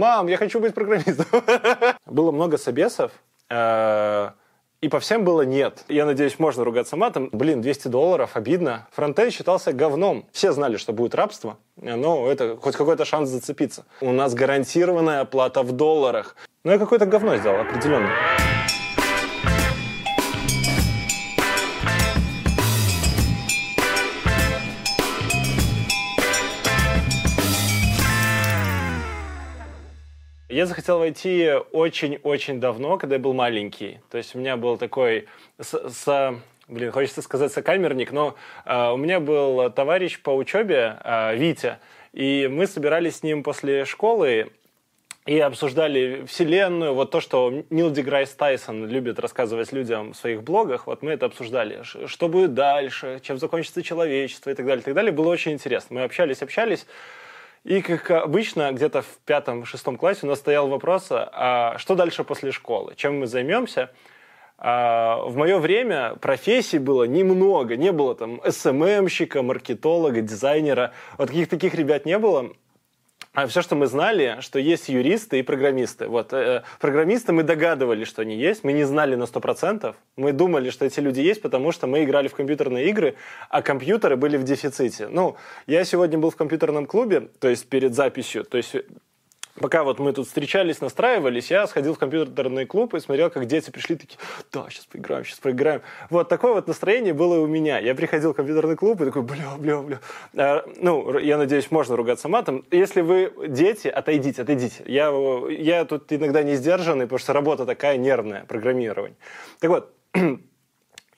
[0.00, 1.26] Мам, я хочу быть программистом.
[2.06, 3.12] Было много собесов,
[3.50, 4.30] э,
[4.80, 5.84] и по всем было нет.
[5.88, 7.28] Я надеюсь, можно ругаться матом.
[7.32, 8.88] Блин, 200 долларов, обидно.
[8.92, 10.24] Фронтенд считался говном.
[10.32, 13.84] Все знали, что будет рабство, но это хоть какой-то шанс зацепиться.
[14.00, 16.34] У нас гарантированная оплата в долларах.
[16.64, 18.08] Ну, я какое-то говно сделал, определенно.
[30.60, 34.00] Я захотел войти очень-очень давно, когда я был маленький.
[34.10, 35.26] То есть у меня был такой...
[35.58, 36.34] С, с,
[36.68, 38.34] блин, хочется сказать сокамерник, но
[38.66, 41.78] э, у меня был товарищ по учебе, э, Витя,
[42.12, 44.50] и мы собирались с ним после школы
[45.24, 50.86] и обсуждали вселенную, вот то, что Нил Деграсс Тайсон любит рассказывать людям в своих блогах,
[50.86, 54.92] вот мы это обсуждали, что будет дальше, чем закончится человечество и так далее, и так
[54.92, 55.12] далее.
[55.12, 56.00] Было очень интересно.
[56.00, 56.86] Мы общались, общались,
[57.64, 62.52] и, как обычно, где-то в пятом-шестом классе у нас стоял вопрос, а что дальше после
[62.52, 63.90] школы, чем мы займемся.
[64.62, 71.48] А в мое время профессий было немного, не было там СММщика, маркетолога, дизайнера, вот каких
[71.48, 72.52] таких ребят не было.
[73.32, 76.08] А все, что мы знали, что есть юристы и программисты.
[76.08, 79.94] Вот, э, программисты мы догадывались, что они есть, мы не знали на 100%.
[80.16, 83.14] Мы думали, что эти люди есть, потому что мы играли в компьютерные игры,
[83.48, 85.06] а компьютеры были в дефиците.
[85.06, 85.36] Ну,
[85.68, 88.74] я сегодня был в компьютерном клубе, то есть перед записью, то есть
[89.58, 93.70] пока вот мы тут встречались, настраивались, я сходил в компьютерный клуб и смотрел, как дети
[93.70, 94.18] пришли такие,
[94.52, 95.82] да, сейчас поиграем, сейчас поиграем.
[96.10, 97.78] Вот такое вот настроение было у меня.
[97.78, 100.00] Я приходил в компьютерный клуб и такой, бля, бля, бля.
[100.36, 102.64] А, ну, я надеюсь, можно ругаться матом.
[102.70, 104.82] Если вы дети, отойдите, отойдите.
[104.86, 105.12] Я,
[105.50, 109.16] я тут иногда не сдержанный, потому что работа такая нервная, программирование.
[109.58, 109.92] Так вот,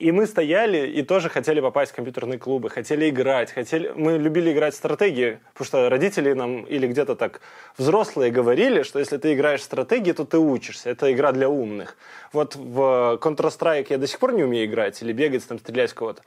[0.03, 3.89] И мы стояли и тоже хотели попасть в компьютерные клубы, хотели играть, хотели...
[3.95, 7.39] мы любили играть в стратегии, потому что родители нам или где-то так
[7.77, 10.89] взрослые говорили, что если ты играешь в стратегии, то ты учишься.
[10.89, 11.95] Это игра для умных.
[12.33, 16.21] Вот в Counter-Strike я до сих пор не умею играть или бегать, там, стрелять кого-то.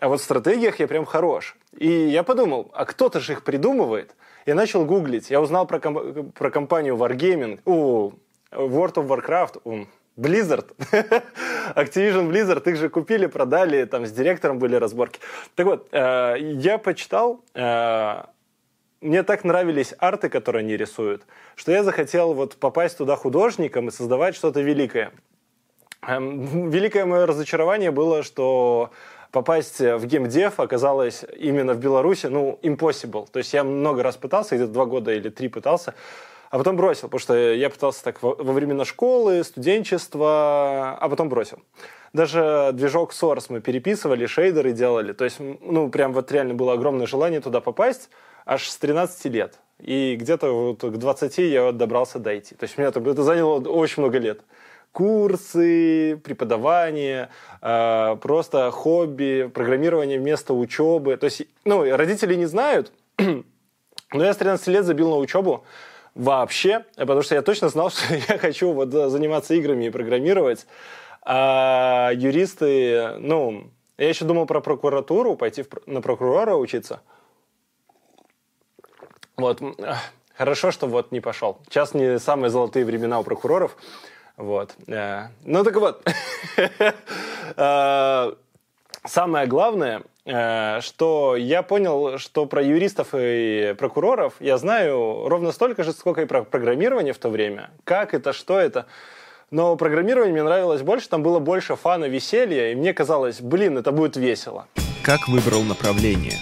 [0.00, 1.56] А вот в стратегиях я прям хорош.
[1.78, 4.16] И я подумал, а кто-то же их придумывает.
[4.44, 5.30] Я начал гуглить.
[5.30, 6.34] Я узнал про, комп...
[6.34, 8.10] про компанию Wargaming, о,
[8.50, 10.66] World of Warcraft, Blizzard,
[11.74, 15.20] Activision Blizzard, их же купили, продали, там с директором были разборки.
[15.54, 18.22] Так вот, э, я почитал, э,
[19.00, 21.22] мне так нравились арты, которые они рисуют,
[21.56, 25.12] что я захотел вот попасть туда художником и создавать что-то великое.
[26.06, 28.90] Эм, великое мое разочарование было, что
[29.32, 33.28] попасть в геймдев оказалось именно в Беларуси, ну, impossible.
[33.30, 35.94] То есть я много раз пытался, где-то два года или три пытался,
[36.50, 41.28] а потом бросил, потому что я пытался так во, во времена школы, студенчества, а потом
[41.28, 41.60] бросил.
[42.12, 45.12] Даже движок Source мы переписывали, шейдеры делали.
[45.12, 48.10] То есть, ну, прям вот реально было огромное желание туда попасть
[48.44, 49.60] аж с 13 лет.
[49.78, 52.56] И где-то вот к 20 я добрался дойти.
[52.56, 54.40] То есть, меня это заняло очень много лет
[54.92, 57.28] курсы, преподавание,
[57.62, 61.16] э, просто хобби, программирование вместо учебы.
[61.16, 63.44] То есть, ну, родители не знают, но
[64.24, 65.64] я с 13 лет забил на учебу,
[66.14, 70.66] вообще, потому что я точно знал, что я хочу вот заниматься играми и программировать.
[71.22, 77.02] А юристы, ну, я еще думал про прокуратуру, пойти на прокурора учиться.
[79.36, 79.62] Вот,
[80.34, 81.58] хорошо, что вот не пошел.
[81.68, 83.76] Сейчас не самые золотые времена у прокуроров.
[84.36, 84.74] Вот.
[84.86, 86.02] Э, ну так вот,
[87.56, 88.34] а,
[89.04, 95.82] самое главное, Э, что я понял, что про юристов и прокуроров я знаю ровно столько
[95.82, 97.70] же, сколько и про программирование в то время.
[97.84, 98.86] Как это, что это.
[99.50, 103.90] Но программирование мне нравилось больше, там было больше фана, веселья, и мне казалось, блин, это
[103.90, 104.68] будет весело.
[105.02, 106.38] Как выбрал направление?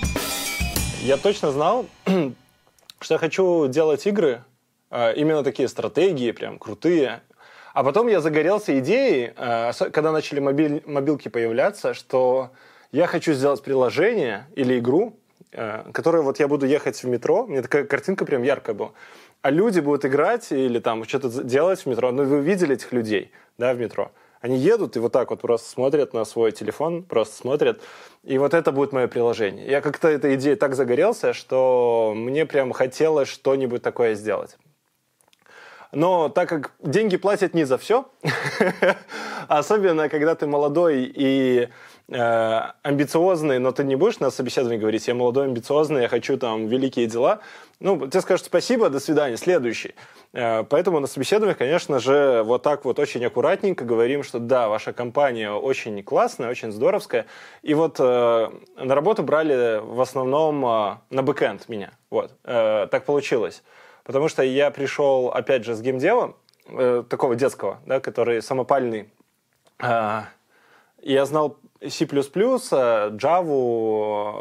[1.01, 1.87] Я точно знал,
[3.01, 4.43] что я хочу делать игры,
[4.91, 7.23] э, именно такие стратегии, прям крутые.
[7.75, 12.51] А потом я загорелся идеей, э, когда начали мобиль, мобилки появляться, что
[12.93, 15.19] я хочу сделать приложение или игру,
[15.53, 18.93] э, которое вот я буду ехать в метро, меня такая картинка прям яркая была,
[19.43, 22.11] а люди будут играть или там что-то делать в метро.
[22.11, 24.11] Ну, вы видели этих людей, да, в метро?
[24.41, 27.83] Они едут и вот так вот просто смотрят на свой телефон, просто смотрят.
[28.23, 29.67] И вот это будет мое приложение.
[29.67, 34.57] Я как-то этой идеей так загорелся, что мне прям хотелось что-нибудь такое сделать.
[35.93, 38.07] Но так как деньги платят не за все,
[39.49, 41.69] особенно когда ты молодой и
[42.09, 46.67] э, амбициозный, но ты не будешь на собеседовании говорить, я молодой, амбициозный, я хочу там
[46.67, 47.41] великие дела.
[47.81, 49.95] Ну, тебе скажут спасибо, до свидания, следующий.
[50.35, 54.93] Э, поэтому на собеседованиях, конечно же, вот так вот очень аккуратненько говорим, что да, ваша
[54.93, 57.25] компания очень классная, очень здоровская.
[57.63, 61.93] И вот э, на работу брали в основном э, на бэкэнд меня.
[62.11, 63.63] Вот, э, так получилось.
[64.09, 66.35] Потому что я пришел, опять же, с геймдева,
[66.69, 69.11] э, такого детского, да, который самопальный.
[69.81, 70.23] Э,
[71.03, 73.13] я знал C++, Java,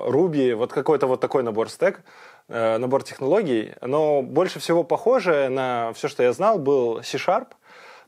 [0.09, 1.99] Ruby, вот какой-то вот такой набор стек,
[2.47, 7.47] э, набор технологий, но больше всего похоже на все, что я знал, был C-Sharp,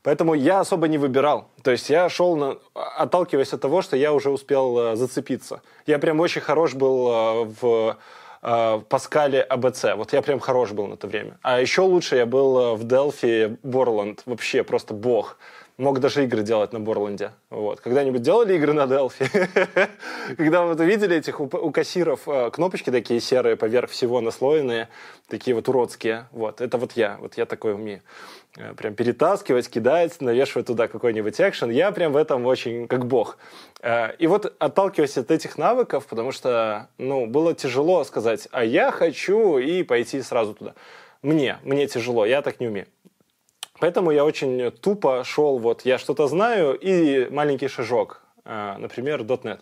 [0.02, 1.48] Поэтому я особо не выбирал.
[1.62, 5.60] То есть я шел, на, отталкиваясь от того, что я уже успел э, зацепиться.
[5.86, 7.94] Я прям очень хорош был э, в э,
[8.42, 9.96] в Паскале АБЦ.
[9.96, 11.38] Вот я прям хорош был на то время.
[11.42, 14.20] А еще лучше я был в Delphi Borland.
[14.24, 15.36] Вообще просто бог
[15.80, 17.32] мог даже игры делать на Борланде.
[17.48, 17.80] Вот.
[17.80, 19.48] Когда-нибудь делали игры на Delphi?
[20.36, 24.88] Когда вы видели этих у кассиров э, кнопочки такие серые, поверх всего наслоенные,
[25.26, 26.26] такие вот уродские.
[26.30, 26.60] Вот.
[26.60, 27.16] Это вот я.
[27.20, 28.02] Вот я такой умею.
[28.56, 31.70] Э, прям перетаскивать, кидать, навешивать туда какой-нибудь экшен.
[31.70, 33.38] Я прям в этом очень как бог.
[33.80, 38.90] Э, и вот отталкиваясь от этих навыков, потому что, ну, было тяжело сказать, а я
[38.90, 40.74] хочу и пойти сразу туда.
[41.22, 42.86] Мне, мне тяжело, я так не умею.
[43.78, 49.60] Поэтому я очень тупо шел, вот я что-то знаю и маленький шажок, э, например, .NET.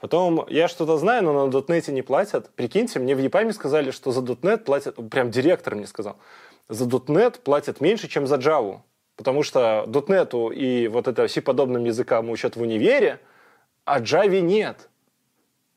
[0.00, 2.50] Потом я что-то знаю, но на .NET не платят.
[2.54, 6.16] Прикиньте, мне в ЕПАМе сказали, что за .NET платят, прям директор мне сказал,
[6.68, 8.80] за .NET платят меньше, чем за Java.
[9.16, 13.20] Потому что .NET и вот это C-подобным языкам учат в универе,
[13.84, 14.88] а Java нет.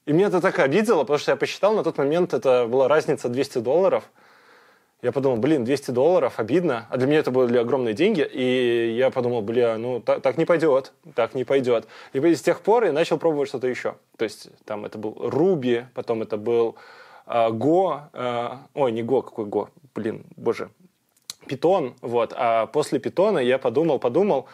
[0.06, 3.30] И меня это так обидело, потому что я посчитал, на тот момент это была разница
[3.30, 4.04] 200 долларов–
[5.02, 6.86] я подумал, блин, 200 долларов, обидно.
[6.90, 8.22] А для меня это были огромные деньги.
[8.22, 11.88] И я подумал, бля, ну так, так не пойдет, так не пойдет.
[12.12, 13.96] И с тех пор я начал пробовать что-то еще.
[14.18, 16.76] То есть там это был Ruby, потом это был
[17.28, 18.02] э, Go.
[18.12, 19.70] Э, ой, не Go, какой Go?
[19.96, 20.70] Блин, боже.
[21.50, 22.34] Питон, вот.
[22.36, 24.48] А после Питона я подумал, подумал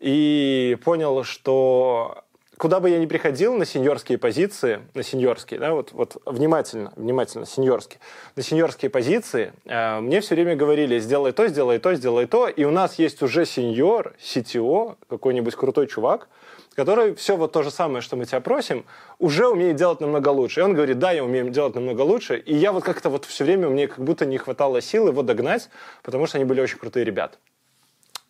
[0.00, 2.24] и понял, что
[2.60, 7.46] куда бы я ни приходил на сеньорские позиции, на сеньорские, да, вот, вот внимательно, внимательно,
[7.46, 8.00] сеньорские,
[8.36, 12.64] на сеньорские позиции, э, мне все время говорили, сделай то, сделай то, сделай то, и
[12.64, 16.28] у нас есть уже сеньор, CTO, какой-нибудь крутой чувак,
[16.74, 18.84] который все вот то же самое, что мы тебя просим,
[19.18, 20.60] уже умеет делать намного лучше.
[20.60, 22.36] И он говорит, да, я умею делать намного лучше.
[22.38, 25.68] И я вот как-то вот все время, мне как будто не хватало сил его догнать,
[26.02, 27.38] потому что они были очень крутые ребята.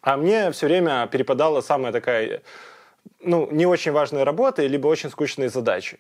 [0.03, 2.43] А мне все время перепадала самая такая
[3.21, 5.99] ну, не очень важные работы, либо очень скучные задачи.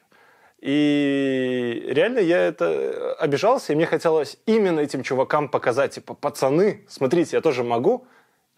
[0.60, 7.36] И реально я это обижался, и мне хотелось именно этим чувакам показать, типа, пацаны, смотрите,
[7.36, 8.06] я тоже могу.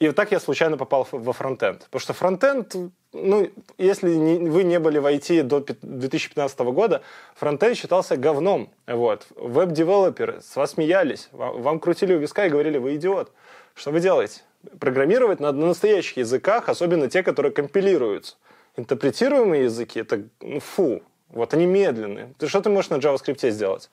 [0.03, 1.85] И вот так я случайно попал во фронтенд.
[1.85, 2.75] Потому что фронтенд,
[3.13, 7.03] ну, если не, вы не были в IT до 2015 года,
[7.37, 8.69] фронтенд считался говном.
[8.89, 9.29] Вот.
[9.37, 13.31] Веб-девелоперы с вас смеялись, вам, вам крутили у виска и говорили, вы идиот.
[13.77, 14.41] Что вы делаете?
[14.81, 18.35] Программировать надо на настоящих языках, особенно те, которые компилируются
[18.77, 22.35] интерпретируемые языки, это ну, фу, вот они медленные.
[22.39, 23.89] Ты что ты можешь на JavaScript сделать?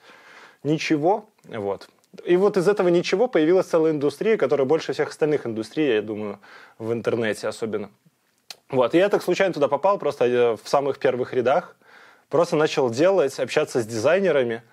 [0.64, 1.88] Ничего, вот.
[2.26, 6.40] И вот из этого ничего появилась целая индустрия, которая больше всех остальных индустрий, я думаю,
[6.80, 7.92] в интернете особенно.
[8.70, 11.76] Вот, и я так случайно туда попал, просто э, в самых первых рядах,
[12.30, 14.64] просто начал делать, общаться с дизайнерами.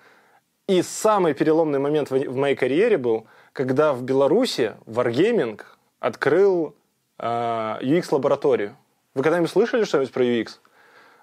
[0.67, 5.61] И самый переломный момент в моей карьере был, когда в Беларуси Wargaming
[6.00, 6.75] открыл
[7.19, 8.77] э, UX-лабораторию.
[9.15, 10.59] Вы когда-нибудь слышали что-нибудь про UX?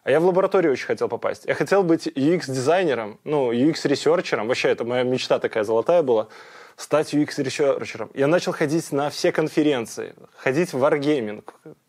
[0.03, 1.45] А я в лабораторию очень хотел попасть.
[1.45, 4.47] Я хотел быть UX-дизайнером, ну, UX-researcher ом.
[4.47, 6.27] Вообще, это моя мечта такая золотая была.
[6.75, 8.09] Стать UX-researcher ом.
[8.13, 11.43] Я начал ходить на все конференции, ходить в Wargaming.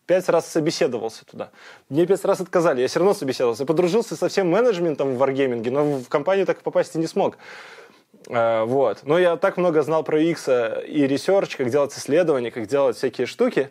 [0.06, 1.50] Пять раз собеседовался туда.
[1.88, 3.64] Мне пять раз отказали, я все равно собеседовался.
[3.64, 7.38] Подружился со всем менеджментом в Wargaming, но в компанию так попасть и не смог.
[8.26, 9.00] Uh, вот.
[9.02, 13.26] Но я так много знал про UX и research, как делать исследования, как делать всякие
[13.26, 13.70] штуки,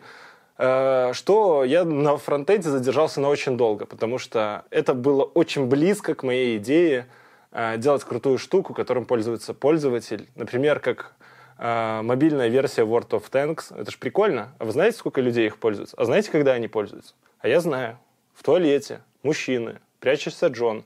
[0.56, 6.22] что я на фронтенде задержался на очень долго, потому что это было очень близко к
[6.22, 7.08] моей идее
[7.50, 10.28] э, делать крутую штуку, которым пользуется пользователь.
[10.36, 11.14] Например, как
[11.58, 13.76] э, мобильная версия World of Tanks.
[13.76, 14.54] Это же прикольно.
[14.58, 15.96] А вы знаете, сколько людей их пользуются?
[15.96, 17.14] А знаете, когда они пользуются?
[17.38, 17.98] А я знаю.
[18.34, 20.84] В туалете мужчины, прячешься Джон,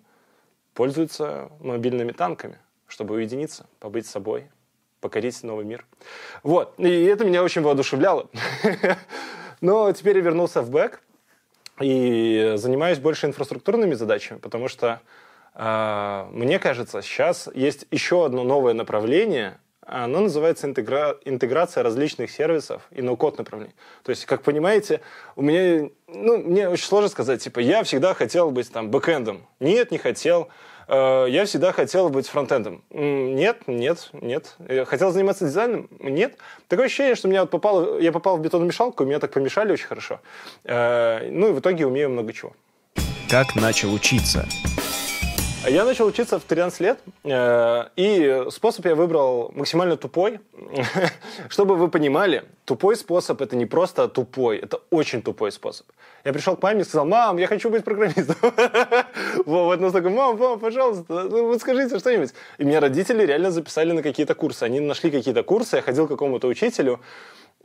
[0.74, 4.50] пользуются мобильными танками, чтобы уединиться, побыть собой,
[5.00, 5.84] покорить новый мир.
[6.42, 6.74] Вот.
[6.78, 8.28] И это меня очень воодушевляло.
[9.60, 11.00] Но теперь я вернулся в бэк
[11.80, 15.00] и занимаюсь больше инфраструктурными задачами, потому что
[15.54, 21.16] э, мне кажется, сейчас есть еще одно новое направление, оно называется интегра...
[21.24, 23.74] интеграция различных сервисов и ноу-код направлений.
[24.02, 25.00] То есть, как понимаете,
[25.34, 29.46] у меня, ну, мне очень сложно сказать, типа, я всегда хотел быть там бэкэндом.
[29.60, 30.48] Нет, не хотел.
[30.88, 32.82] Э, я всегда хотел быть фронтендом.
[32.90, 34.56] Нет, нет, нет.
[34.86, 35.88] Хотел заниматься дизайном?
[36.00, 36.36] Нет.
[36.66, 40.20] Такое ощущение, что меня вот попало, я попал в бетономешалку, меня так помешали очень хорошо.
[40.64, 42.52] Э, ну и в итоге умею много чего.
[43.30, 44.48] Как начал учиться?
[45.68, 50.40] Я начал учиться в 13 лет, э, и способ я выбрал максимально тупой.
[51.48, 55.86] Чтобы вы понимали, тупой способ– это не просто тупой, это очень тупой способ.
[56.24, 58.36] Я пришел к маме и сказал, мам, я хочу быть программистом.
[59.46, 62.30] Вот, она такая, мам, мам, пожалуйста, ну, вот скажите что-нибудь.
[62.58, 64.62] И меня родители реально записали на какие-то курсы.
[64.62, 67.00] Они нашли какие-то курсы, я ходил к какому-то учителю,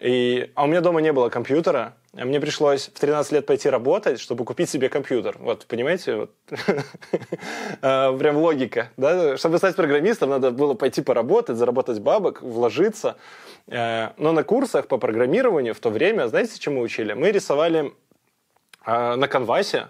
[0.03, 1.93] и, а у меня дома не было компьютера.
[2.13, 5.37] А мне пришлось в 13 лет пойти работать, чтобы купить себе компьютер.
[5.39, 6.15] Вот, понимаете?
[6.15, 6.31] Вот.
[7.81, 8.89] А, прям логика.
[8.97, 9.37] Да?
[9.37, 13.15] Чтобы стать программистом, надо было пойти поработать, заработать бабок, вложиться.
[13.67, 17.13] Э, но на курсах по программированию в то время, знаете, чему учили?
[17.13, 17.93] Мы рисовали
[18.83, 19.87] а, на канвасе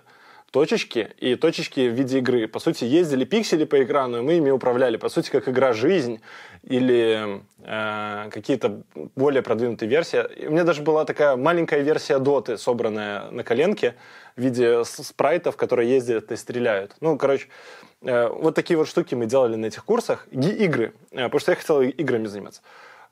[0.53, 2.47] точечки, и точечки в виде игры.
[2.47, 4.97] По сути, ездили пиксели по экрану, и мы ими управляли.
[4.97, 6.21] По сути, как игра «Жизнь»
[6.61, 8.83] или э, какие-то
[9.15, 10.47] более продвинутые версии.
[10.47, 13.95] У меня даже была такая маленькая версия Доты, собранная на коленке,
[14.35, 16.95] в виде спрайтов, которые ездят и стреляют.
[17.01, 17.47] Ну, короче,
[18.03, 20.27] э, вот такие вот штуки мы делали на этих курсах.
[20.29, 22.61] И игры, э, потому что я хотел играми заниматься.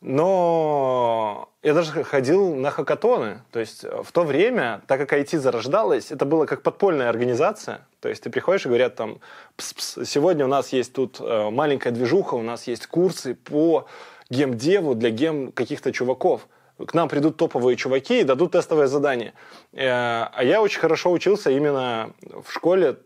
[0.01, 3.41] Но я даже ходил на хакатоны.
[3.51, 7.88] То есть э, в то время, так как IT зарождалась, это было как подпольная организация.
[8.00, 9.20] То есть ты приходишь и говорят там,
[9.58, 13.86] Пс -пс, сегодня у нас есть тут э, маленькая движуха, у нас есть курсы по
[14.31, 16.48] геймдеву для гем каких-то чуваков.
[16.84, 19.34] К нам придут топовые чуваки и дадут тестовое задание.
[19.74, 22.12] Э, а я очень хорошо учился именно
[22.43, 22.98] в школе,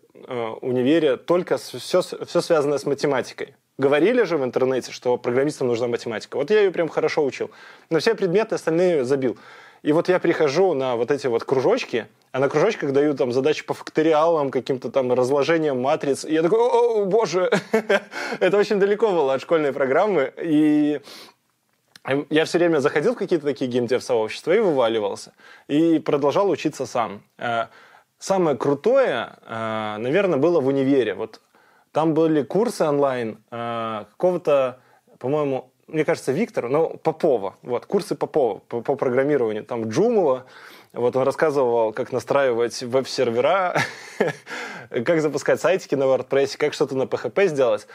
[0.62, 3.54] универе, только все, все связанное с математикой.
[3.78, 6.38] Говорили же в интернете, что программистам нужна математика.
[6.38, 7.52] Вот я ее прям хорошо учил.
[7.90, 9.38] На все предметы остальные забил.
[9.84, 13.66] И вот я прихожу на вот эти вот кружочки, а на кружочках дают там задачи
[13.66, 16.24] по факториалам, каким-то там разложением матриц.
[16.26, 17.52] И я такой, о боже,
[18.40, 20.34] это очень далеко было от школьной программы.
[20.42, 21.02] И
[22.30, 25.34] я все время заходил в какие-то такие геймдев-сообщества и вываливался.
[25.68, 27.22] И продолжал учиться сам.
[27.38, 27.66] Э,
[28.20, 31.14] самое крутое, э, наверное, было в универе.
[31.14, 31.42] Вот
[31.96, 34.80] там были курсы онлайн э, какого-то,
[35.18, 37.56] по-моему, мне кажется, Виктора, но Попова.
[37.62, 39.64] Вот, курсы Попова по, по программированию.
[39.64, 40.46] Там Джумова,
[40.92, 43.78] вот он рассказывал, как настраивать веб-сервера,
[44.90, 47.88] как запускать сайтики на WordPress, как что-то на PHP сделать.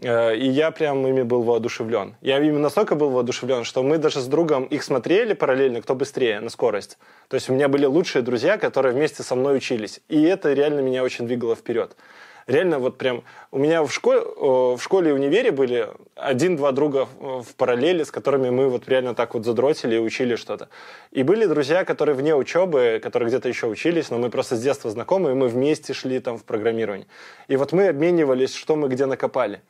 [0.00, 2.14] Э, и я прям ими был воодушевлен.
[2.20, 6.38] Я ими настолько был воодушевлен, что мы даже с другом их смотрели параллельно, кто быстрее,
[6.38, 6.96] на скорость.
[7.26, 10.00] То есть у меня были лучшие друзья, которые вместе со мной учились.
[10.08, 11.96] И это реально меня очень двигало вперед
[12.48, 13.22] реально вот прям...
[13.52, 18.50] У меня в школе, в школе и универе были один-два друга в параллели, с которыми
[18.50, 20.68] мы вот реально так вот задротили и учили что-то.
[21.12, 24.90] И были друзья, которые вне учебы, которые где-то еще учились, но мы просто с детства
[24.90, 27.06] знакомы, и мы вместе шли там в программирование.
[27.46, 29.60] И вот мы обменивались, что мы где накопали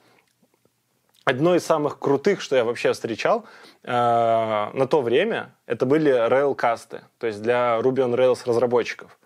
[1.29, 3.45] одно из самых крутых, что я вообще встречал
[3.85, 9.19] э, на то время, это были Railcast, то есть для Ruby on Rails разработчиков.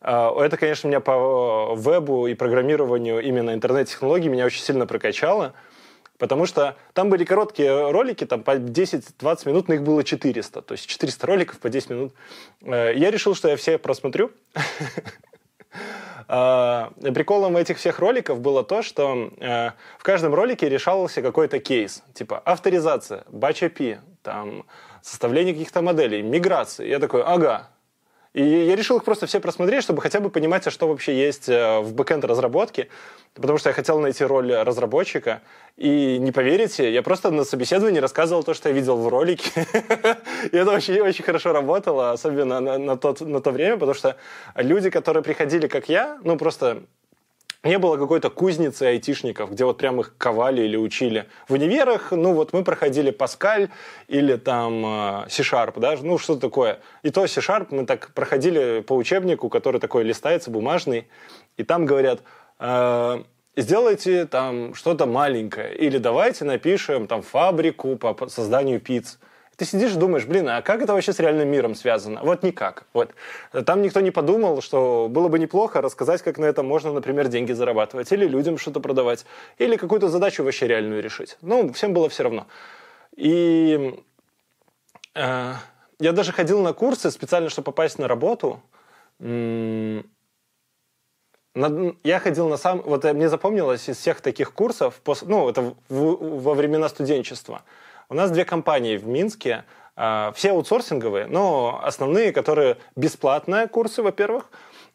[0.00, 5.54] А, это, конечно, меня по вебу и программированию именно интернет-технологий меня очень сильно прокачало,
[6.18, 10.72] потому что там были короткие ролики, там по 10-20 минут, но их было 400, то
[10.72, 12.14] есть 400 роликов по 10 минут.
[12.62, 14.30] Э, я решил, что я все просмотрю.
[16.30, 22.02] А, приколом этих всех роликов было то, что э, в каждом ролике решался какой-то кейс,
[22.12, 24.66] типа авторизация, API, там,
[25.00, 26.86] составление каких-то моделей, миграции.
[26.86, 27.70] Я такой, ага,
[28.38, 31.48] и я решил их просто все просмотреть, чтобы хотя бы понимать, а что вообще есть
[31.48, 32.88] э, в бэкэнд разработке,
[33.34, 35.42] потому что я хотел найти роль разработчика.
[35.76, 39.50] И не поверите, я просто на собеседовании рассказывал то, что я видел в ролике.
[40.52, 44.16] И это очень, очень хорошо работало, особенно на то время, потому что
[44.54, 46.84] люди, которые приходили, как я, ну просто
[47.68, 51.26] не было какой-то кузницы айтишников, где вот прям их ковали или учили.
[51.48, 53.68] В универах, ну вот мы проходили Паскаль
[54.08, 56.80] или там э, C-Sharp, да, ну что такое.
[57.02, 61.08] И то C-Sharp мы так проходили по учебнику, который такой листается, бумажный,
[61.58, 62.22] и там говорят,
[62.58, 63.22] э,
[63.54, 69.18] сделайте там что-то маленькое, или давайте напишем там фабрику по созданию пиц
[69.58, 72.20] ты сидишь и думаешь, блин, а как это вообще с реальным миром связано?
[72.22, 72.84] Вот никак.
[72.92, 73.10] Вот.
[73.66, 77.50] Там никто не подумал, что было бы неплохо рассказать, как на этом можно, например, деньги
[77.50, 79.26] зарабатывать, или людям что-то продавать,
[79.58, 81.36] или какую-то задачу вообще реальную решить.
[81.42, 82.46] Ну, всем было все равно.
[83.16, 84.00] И
[85.16, 85.52] э,
[85.98, 88.62] я даже ходил на курсы специально, чтобы попасть на работу.
[89.18, 90.04] Я
[92.20, 92.80] ходил на сам...
[92.82, 97.62] Вот мне запомнилось из всех таких курсов, ну, это во времена студенчества–
[98.08, 99.64] у нас две компании в Минске,
[99.96, 104.50] а, все аутсорсинговые, но основные, которые бесплатные курсы, во-первых,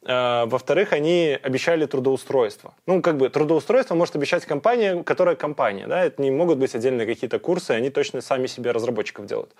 [0.05, 2.73] а, во-вторых, они обещали трудоустройство.
[2.87, 7.05] Ну, как бы трудоустройство может обещать компания, которая компания, да, это не могут быть отдельные
[7.05, 9.51] какие-то курсы, они точно сами себе разработчиков делают.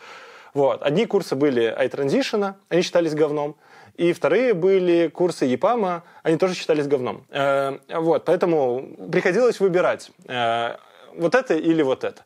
[0.54, 0.84] Вот.
[0.84, 3.56] Одни курсы были iTransition, они считались говном,
[3.96, 7.26] И вторые были курсы ЕПАМа, они тоже считались говном.
[7.30, 10.78] Э, вот, поэтому приходилось выбирать, э,
[11.16, 12.24] вот это или вот это.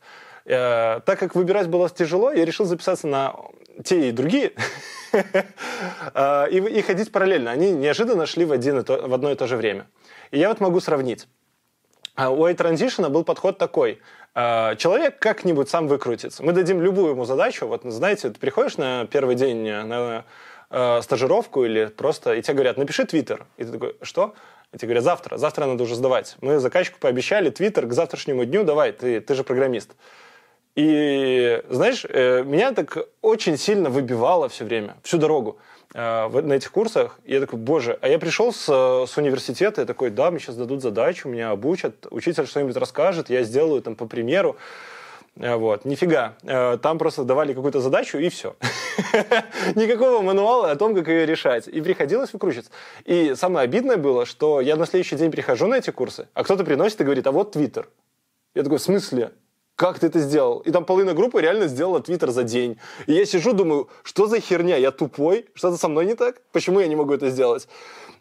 [0.48, 3.36] Э, так как выбирать было тяжело, я решил записаться на
[3.84, 4.54] те и другие
[5.14, 7.52] и, и ходить параллельно.
[7.52, 9.88] Они неожиданно шли в, один то, в одно и то же время.
[10.32, 11.28] И я вот могу сравнить.
[12.18, 14.02] У iTransition был подход такой.
[14.34, 16.44] Человек как-нибудь сам выкрутится.
[16.44, 17.68] Мы дадим любую ему задачу.
[17.68, 20.26] Вот, знаете, ты приходишь на первый день на
[20.70, 23.46] э, стажировку или просто, и тебе говорят, напиши твиттер.
[23.58, 24.34] И ты такой, что?
[24.74, 26.36] И тебе говорят, завтра, завтра надо уже сдавать.
[26.42, 29.96] Мы заказчику пообещали твиттер к завтрашнему дню, давай, ты, ты же программист.
[30.78, 35.58] И, знаешь, э, меня так очень сильно выбивало все время, всю дорогу
[35.96, 37.20] э, на этих курсах.
[37.26, 40.84] Я такой, боже, а я пришел с, с университета, я такой, да, мне сейчас дадут
[40.84, 44.56] задачу, меня обучат, учитель что-нибудь расскажет, я сделаю там по примеру.
[45.38, 46.36] Э, вот, нифига.
[46.44, 48.56] Там просто давали какую-то задачу, и все.
[49.76, 51.68] Никакого мануала о том, как ее решать.
[51.68, 52.70] И приходилось выкручиваться.
[53.04, 56.64] И самое обидное было, что я на следующий день прихожу на эти курсы, а кто-то
[56.64, 57.90] приносит и говорит, а вот Твиттер.
[58.54, 59.32] Я такой, в смысле?
[59.78, 60.60] Как ты это сделал?
[60.66, 62.78] И там половина группы реально сделала твиттер за день.
[63.06, 64.76] И я сижу, думаю, что за херня?
[64.76, 65.46] Я тупой?
[65.54, 66.42] Что-то со мной не так?
[66.52, 67.68] Почему я не могу это сделать?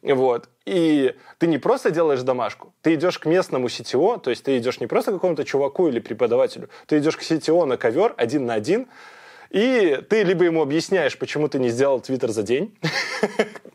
[0.03, 0.51] Вот.
[0.67, 4.81] И ты не просто делаешь домашку, ты идешь к местному CTO, то есть ты идешь
[4.81, 8.55] не просто к какому-то чуваку или преподавателю, ты идешь к CTO на ковер один на
[8.55, 8.87] один,
[9.51, 12.77] и ты либо ему объясняешь, почему ты не сделал твиттер за день,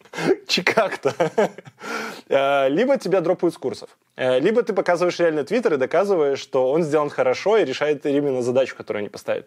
[0.65, 1.13] как-то,
[2.27, 3.89] э, либо тебя дропают с курсов.
[4.15, 8.41] Э, либо ты показываешь реально твиттер и доказываешь, что он сделан хорошо и решает именно
[8.41, 9.46] задачу, которую они поставили.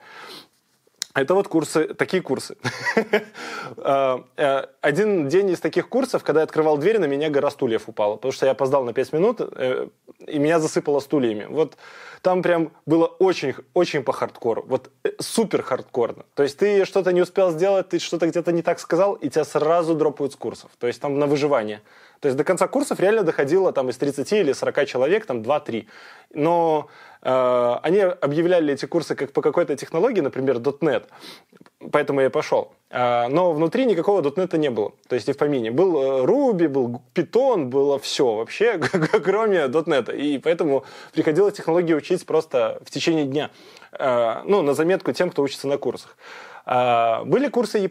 [1.15, 2.57] Это вот курсы, такие курсы.
[4.37, 8.17] Э, один день из таких курсов, когда я открывал дверь, на меня гора стульев упала,
[8.17, 11.47] потому что я опоздал на 5 минут, и меня засыпало стульями.
[11.49, 11.77] Вот
[12.25, 14.65] там прям было очень, очень по хардкору.
[14.67, 16.25] Вот э, супер хардкорно.
[16.35, 19.45] То есть ты что-то не успел сделать, ты что-то где-то не так сказал, и тебя
[19.45, 20.71] сразу дропают с курсов.
[20.79, 21.83] То есть там на выживание.
[22.21, 25.87] То есть до конца курсов реально доходило там из 30 или 40 человек, там 2-3.
[26.33, 26.89] Но
[27.21, 31.05] э, они объявляли эти курсы как по какой-то технологии, например, .NET.
[31.93, 32.73] Поэтому я пошел.
[32.91, 34.93] Э, но внутри никакого .NET не было.
[35.09, 35.71] То есть и в помине.
[35.71, 38.79] Был э, Ruby, был Python, было все вообще,
[39.25, 40.17] кроме .NET.
[40.17, 43.51] И поэтому приходилось технологии учить просто в течение дня.
[43.93, 46.17] Э, ну, на заметку тем, кто учится на курсах.
[46.67, 47.91] Э, были курсы.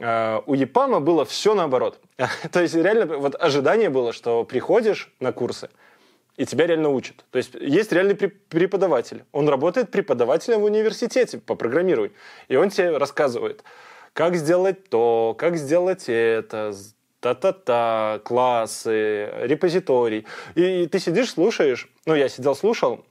[0.00, 2.00] Э, у ЕПАМа было все наоборот.
[2.52, 5.68] То есть реально вот ожидание было, что приходишь на курсы,
[6.40, 7.26] и тебя реально учат.
[7.30, 9.24] То есть есть реальный преподаватель.
[9.30, 12.16] Он работает преподавателем в университете по программированию.
[12.48, 13.62] И он тебе рассказывает,
[14.14, 16.72] как сделать то, как сделать это,
[17.20, 20.26] та-та-та, классы, репозиторий.
[20.54, 21.90] И ты сидишь, слушаешь.
[22.06, 23.04] Ну, я сидел, слушал,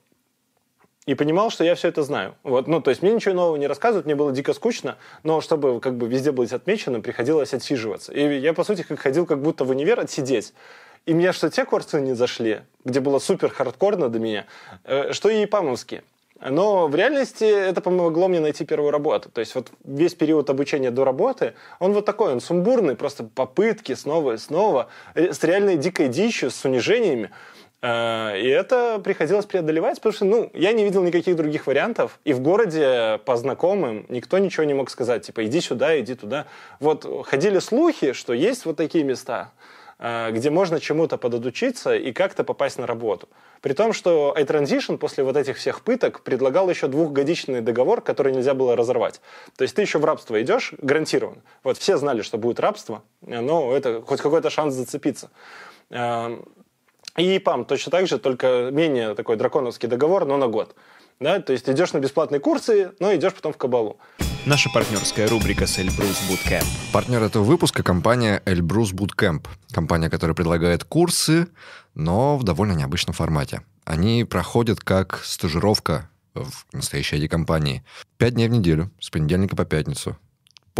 [1.06, 2.36] и понимал, что я все это знаю.
[2.44, 5.80] Вот, ну, то есть мне ничего нового не рассказывают, мне было дико скучно, но чтобы
[5.80, 8.12] как бы везде быть отмеченным, приходилось отсиживаться.
[8.12, 10.54] И я, по сути, как ходил как будто в универ отсидеть.
[11.06, 14.46] И мне что те курсы не зашли, где было супер хардкорно до меня,
[14.84, 16.04] э, что и ипамовские.
[16.42, 19.30] Но в реальности это помогло мне найти первую работу.
[19.30, 23.94] То есть вот весь период обучения до работы, он вот такой, он сумбурный, просто попытки
[23.94, 27.32] снова и снова, э, с реальной дикой дичью, с унижениями.
[27.82, 32.32] Э, и это приходилось преодолевать, потому что, ну, я не видел никаких других вариантов, и
[32.32, 36.46] в городе по знакомым никто ничего не мог сказать, типа, иди сюда, иди туда.
[36.80, 39.52] Вот ходили слухи, что есть вот такие места,
[40.00, 43.28] где можно чему-то пододучиться и как-то попасть на работу.
[43.62, 48.54] При том, что iTransition после вот этих всех пыток предлагал еще двухгодичный договор, который нельзя
[48.54, 49.20] было разорвать.
[49.58, 51.42] То есть ты еще в рабство идешь, гарантированно.
[51.64, 55.30] Вот все знали, что будет рабство, но это хоть какой-то шанс зацепиться.
[55.90, 56.46] Эм,
[57.18, 60.76] и ИПАМ точно так же, только менее такой драконовский договор, но на год.
[61.20, 61.40] Да?
[61.42, 63.98] То есть идешь на бесплатные курсы, но идешь потом в кабалу.
[64.46, 66.66] Наша партнерская рубрика с Эльбрус Bootcamp.
[66.94, 69.46] Партнер этого выпуска– компания Эльбрус Bootcamp.
[69.72, 71.48] Компания, которая предлагает курсы,
[71.94, 73.62] но в довольно необычном формате.
[73.84, 77.84] Они проходят как стажировка в настоящей IT-компании.
[78.18, 80.18] Пять дней в неделю, с понедельника по пятницу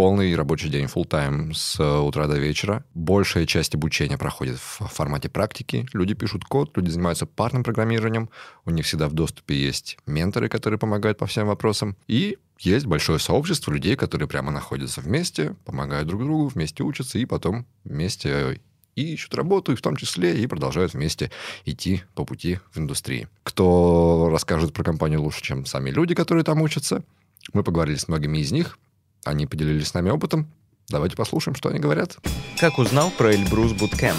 [0.00, 2.86] полный рабочий день, full time с э, утра до вечера.
[2.94, 5.86] Большая часть обучения проходит в формате практики.
[5.92, 8.30] Люди пишут код, люди занимаются парным программированием.
[8.64, 11.98] У них всегда в доступе есть менторы, которые помогают по всем вопросам.
[12.06, 17.26] И есть большое сообщество людей, которые прямо находятся вместе, помогают друг другу, вместе учатся и
[17.26, 18.58] потом вместе
[18.96, 21.30] и ищут работу, и в том числе и продолжают вместе
[21.66, 23.28] идти по пути в индустрии.
[23.42, 27.04] Кто расскажет про компанию лучше, чем сами люди, которые там учатся?
[27.52, 28.78] Мы поговорили с многими из них,
[29.24, 30.50] они поделились с нами опытом.
[30.88, 32.18] Давайте послушаем, что они говорят.
[32.58, 34.16] Как узнал про Эльбрус Bootcamp?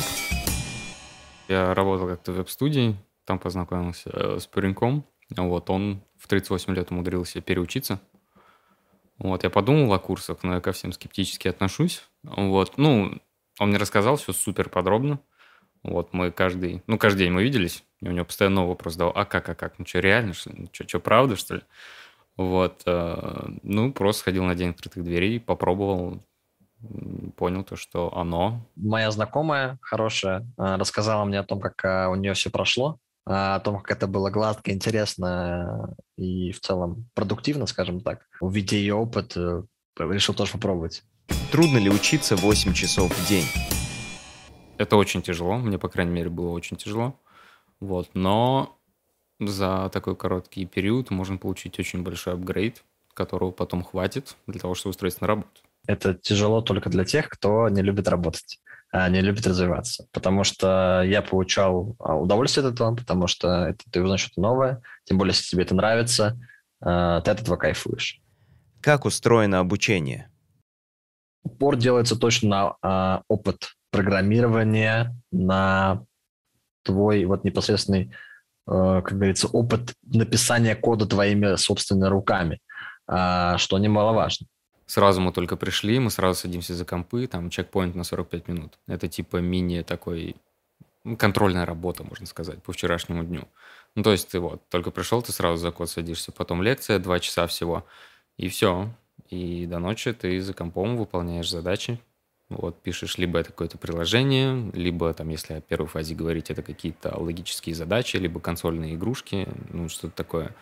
[1.47, 5.05] Я работал как-то в веб-студии, там познакомился э, с пареньком.
[5.35, 7.99] Вот, он в 38 лет умудрился переучиться.
[9.17, 12.03] Вот, я подумал о курсах, но я ко всем скептически отношусь.
[12.23, 13.19] Вот, ну,
[13.59, 15.19] Он мне рассказал все супер подробно.
[15.83, 19.25] Вот мы каждый, ну, каждый день мы виделись, и у него постоянно вопрос задал, а
[19.25, 20.55] как, а как, ну что, реально, что ли?
[20.59, 21.61] Ну, что, что, правда, что ли?
[22.37, 26.23] Вот, э, ну, просто ходил на день открытых дверей, попробовал,
[27.35, 28.65] понял то, что оно.
[28.75, 33.59] Моя знакомая хорошая э, рассказала мне о том, как э, у нее все прошло, о
[33.59, 38.25] том, как это было гладко, интересно и в целом продуктивно, скажем так.
[38.39, 39.37] Увидя ее опыт,
[39.99, 41.03] решил тоже попробовать.
[41.51, 43.45] Трудно ли учиться 8 часов в день?
[44.77, 47.19] Это очень тяжело, мне, по крайней мере, было очень тяжело.
[47.79, 48.80] Вот, но
[49.47, 54.91] за такой короткий период можно получить очень большой апгрейд, которого потом хватит для того, чтобы
[54.91, 55.61] устроиться на работу.
[55.87, 58.59] Это тяжело только для тех, кто не любит работать,
[58.91, 60.07] а не любит развиваться.
[60.11, 64.81] Потому что я получал а, удовольствие от этого, потому что это, ты узнаешь что-то новое,
[65.05, 66.39] тем более, если тебе это нравится,
[66.79, 68.21] а, ты от этого кайфуешь.
[68.79, 70.29] Как устроено обучение?
[71.43, 76.05] Упор делается точно на опыт программирования, на
[76.83, 78.11] твой вот непосредственный
[78.71, 82.59] как говорится, опыт написания кода твоими собственными руками,
[83.05, 84.47] а, что немаловажно.
[84.85, 88.79] Сразу мы только пришли, мы сразу садимся за компы, там чекпоинт на 45 минут.
[88.87, 90.35] Это типа мини такой
[91.03, 93.47] ну, контрольная работа, можно сказать, по вчерашнему дню.
[93.95, 97.19] Ну, то есть ты вот только пришел, ты сразу за код садишься, потом лекция, два
[97.19, 97.85] часа всего,
[98.37, 98.89] и все.
[99.29, 101.99] И до ночи ты за компом выполняешь задачи,
[102.51, 107.17] вот, пишешь, либо это какое-то приложение, либо, там, если о первой фазе говорить, это какие-то
[107.17, 110.55] логические задачи, либо консольные игрушки, ну, что-то такое.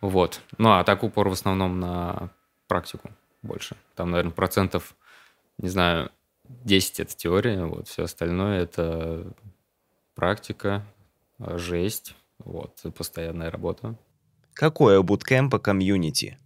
[0.00, 0.40] Вот.
[0.58, 2.30] Ну, а так упор в основном на
[2.66, 3.10] практику
[3.42, 3.76] больше.
[3.94, 4.96] Там, наверное, процентов,
[5.58, 6.10] не знаю,
[6.48, 9.32] 10 это теория, вот, все остальное это
[10.14, 10.84] практика,
[11.38, 13.96] жесть, вот, постоянная работа.
[14.54, 16.36] Какое буткемпа комьюнити?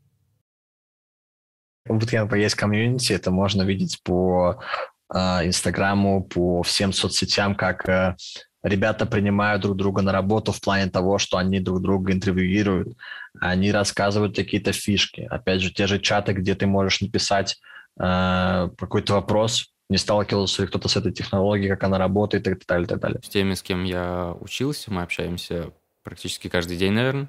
[1.88, 4.60] У Bootcamp есть комьюнити, это можно видеть по
[5.08, 8.16] а, Инстаграму, по всем соцсетям, как э,
[8.62, 12.96] ребята принимают друг друга на работу в плане того, что они друг друга интервьюируют,
[13.40, 15.26] они рассказывают какие-то фишки.
[15.30, 17.56] Опять же, те же чаты, где ты можешь написать
[18.00, 22.66] э, какой-то вопрос, не сталкивался ли кто-то с этой технологией, как она работает и так
[22.66, 23.20] далее, и так далее.
[23.22, 25.70] С теми, с кем я учился, мы общаемся
[26.02, 27.28] практически каждый день, наверное.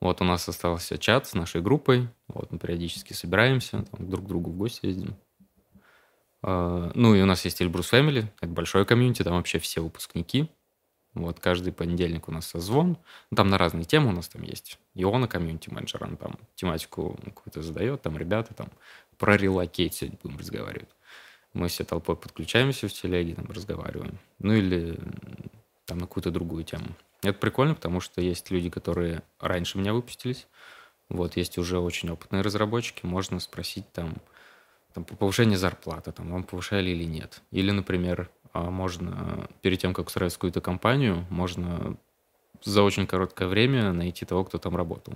[0.00, 2.08] Вот у нас остался чат с нашей группой.
[2.28, 5.16] Вот мы периодически собираемся, там, друг к другу в гости ездим.
[6.40, 10.48] Uh, ну и у нас есть Эльбрус Family, это большое community, там вообще все выпускники.
[11.14, 12.96] Вот каждый понедельник у нас созвон.
[13.30, 14.78] Ну, там на разные темы у нас там есть.
[14.94, 18.68] Иона community manager, он там тематику какую-то задает, там ребята там
[19.16, 20.90] про relocate сегодня будем разговаривать.
[21.54, 24.18] Мы все толпой подключаемся в телеге, там разговариваем.
[24.38, 24.96] Ну или
[25.86, 26.86] там на какую-то другую тему.
[27.22, 30.46] Это прикольно, потому что есть люди, которые раньше меня выпустились.
[31.08, 33.04] Вот, есть уже очень опытные разработчики.
[33.06, 34.16] Можно спросить там,
[34.94, 37.40] там повышение зарплаты, там, вам повышали или нет.
[37.50, 41.96] Или, например, а, можно перед тем, как устраивать какую-то компанию, можно
[42.62, 45.14] за очень короткое время найти того, кто там работал.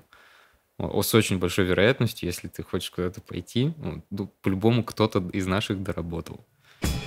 [0.78, 3.74] С очень большой вероятностью, если ты хочешь куда-то пойти,
[4.10, 6.44] ну, по-любому кто-то из наших доработал.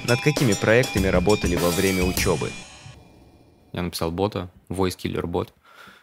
[0.08, 2.52] Над какими проектами работали во время учебы?
[3.76, 5.54] Я написал бота, Voice Killer бот.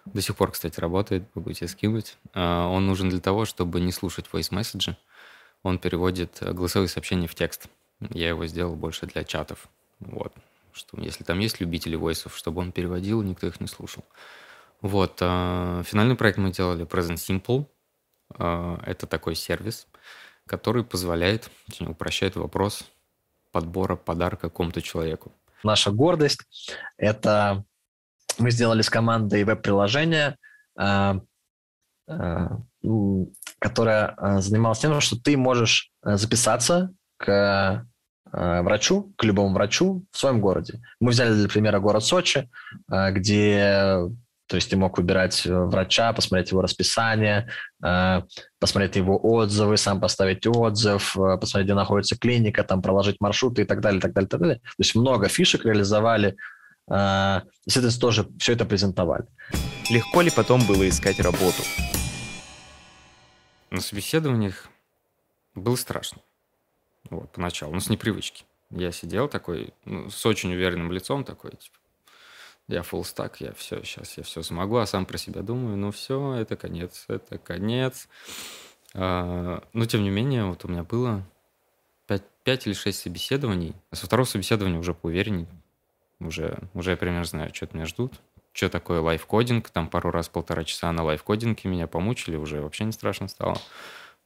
[0.05, 2.19] До сих пор, кстати, работает, могу тебе скинуть.
[2.35, 4.95] А, он нужен для того, чтобы не слушать voice месседжи.
[5.63, 7.69] Он переводит голосовые сообщения в текст.
[8.11, 9.69] Я его сделал больше для чатов.
[10.01, 10.35] Вот.
[10.75, 14.05] Что, если там есть любители войсов, чтобы он переводил, никто их не слушал.
[14.83, 15.17] Вот.
[15.23, 17.65] А, финальный проект мы делали Present Simple.
[18.35, 19.87] А, это такой сервис,
[20.45, 22.85] который позволяет, упрощает вопрос
[23.51, 25.33] подбора подарка какому-то человеку
[25.65, 26.41] наша гордость.
[26.97, 27.65] Это
[28.39, 30.37] мы сделали с командой веб-приложение,
[30.77, 31.21] а,
[32.09, 32.59] а,
[33.59, 37.87] которое а, занималось тем, что ты можешь записаться к
[38.25, 40.81] врачу, к любому врачу в своем городе.
[41.01, 42.51] Мы взяли для примера город Сочи,
[42.89, 43.99] где
[44.53, 47.49] то есть ты мог выбирать э, врача, посмотреть его расписание,
[47.83, 48.21] э,
[48.59, 53.65] посмотреть его отзывы, сам поставить отзыв, э, посмотреть, где находится клиника, там проложить маршруты и
[53.65, 54.57] так далее, так далее, так далее.
[54.57, 56.37] То есть много фишек реализовали,
[56.87, 59.25] естественно, тоже все это презентовали.
[59.89, 61.63] Легко ли потом было искать работу?
[63.71, 64.69] На собеседованиях
[65.55, 66.21] было страшно.
[67.09, 68.45] Вот, поначалу, ну, с непривычки.
[68.69, 71.79] Я сидел такой, ну, с очень уверенным лицом такой, типа,
[72.69, 75.91] я full stack, я все, сейчас я все смогу, а сам про себя думаю, ну
[75.91, 78.09] все, это конец, это конец.
[78.95, 81.25] А, но тем не менее, вот у меня было
[82.07, 83.75] 5, 5 или 6 собеседований.
[83.93, 85.47] Со второго собеседования уже поуверенней,
[86.21, 88.15] уже, уже я примерно знаю, что от меня ждут,
[88.53, 92.93] что такое лайфкодинг, там пару раз полтора часа на лайфкодинге меня помучили, уже вообще не
[92.93, 93.57] страшно стало.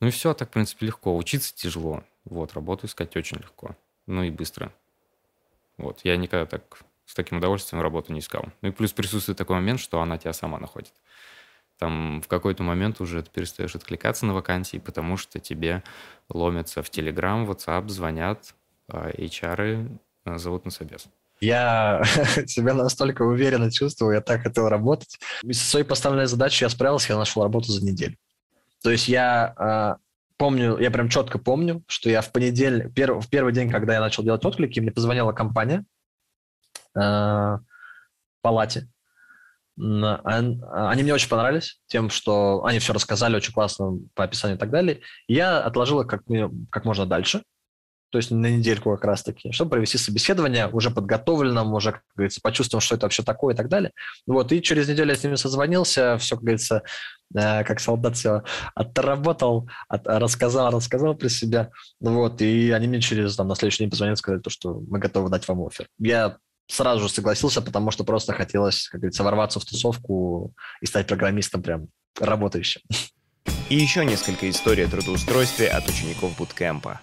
[0.01, 1.17] Ну и все, так, в принципе, легко.
[1.17, 4.73] Учиться тяжело, вот, работу искать очень легко, ну и быстро.
[5.79, 8.47] Вот, я никогда так с таким удовольствием работу не искал.
[8.61, 10.93] Ну и плюс присутствует такой момент, что она тебя сама находит.
[11.79, 15.83] Там в какой-то момент уже ты перестаешь откликаться на вакансии, потому что тебе
[16.29, 18.55] ломятся в Telegram, WhatsApp, звонят,
[18.89, 21.07] а HR э, зовут на собес.
[21.41, 22.03] Я
[22.47, 25.19] себя настолько уверенно чувствую, я так хотел работать.
[25.43, 28.17] Со своей поставленной задачей я справился, я нашел работу за неделю.
[28.83, 30.03] То есть я э,
[30.39, 34.01] помню, я прям четко помню, что я в понедельник, пер, в первый день, когда я
[34.01, 35.85] начал делать отклики, мне позвонила компания
[36.99, 37.59] э,
[38.43, 38.89] палате.
[39.79, 44.71] Они мне очень понравились тем, что они все рассказали очень классно по описанию и так
[44.71, 45.01] далее.
[45.29, 46.23] Я отложил их как,
[46.71, 47.43] как можно дальше
[48.11, 52.81] то есть на недельку как раз-таки, чтобы провести собеседование уже подготовленным, уже, как говорится, почувствовал,
[52.81, 53.93] что это вообще такое и так далее.
[54.27, 56.83] Вот, и через неделю я с ними созвонился, все, как говорится,
[57.35, 58.43] э, как солдат все
[58.75, 61.71] отработал, от, рассказал, рассказал про себя.
[62.01, 65.29] Вот, и они мне через, там, на следующий день позвонили, сказали, то, что мы готовы
[65.29, 65.89] дать вам офер.
[65.99, 71.07] Я сразу же согласился, потому что просто хотелось, как говорится, ворваться в тусовку и стать
[71.07, 71.89] программистом прям
[72.21, 72.83] работающим.
[73.69, 77.01] И еще несколько историй о трудоустройстве от учеников буткемпа.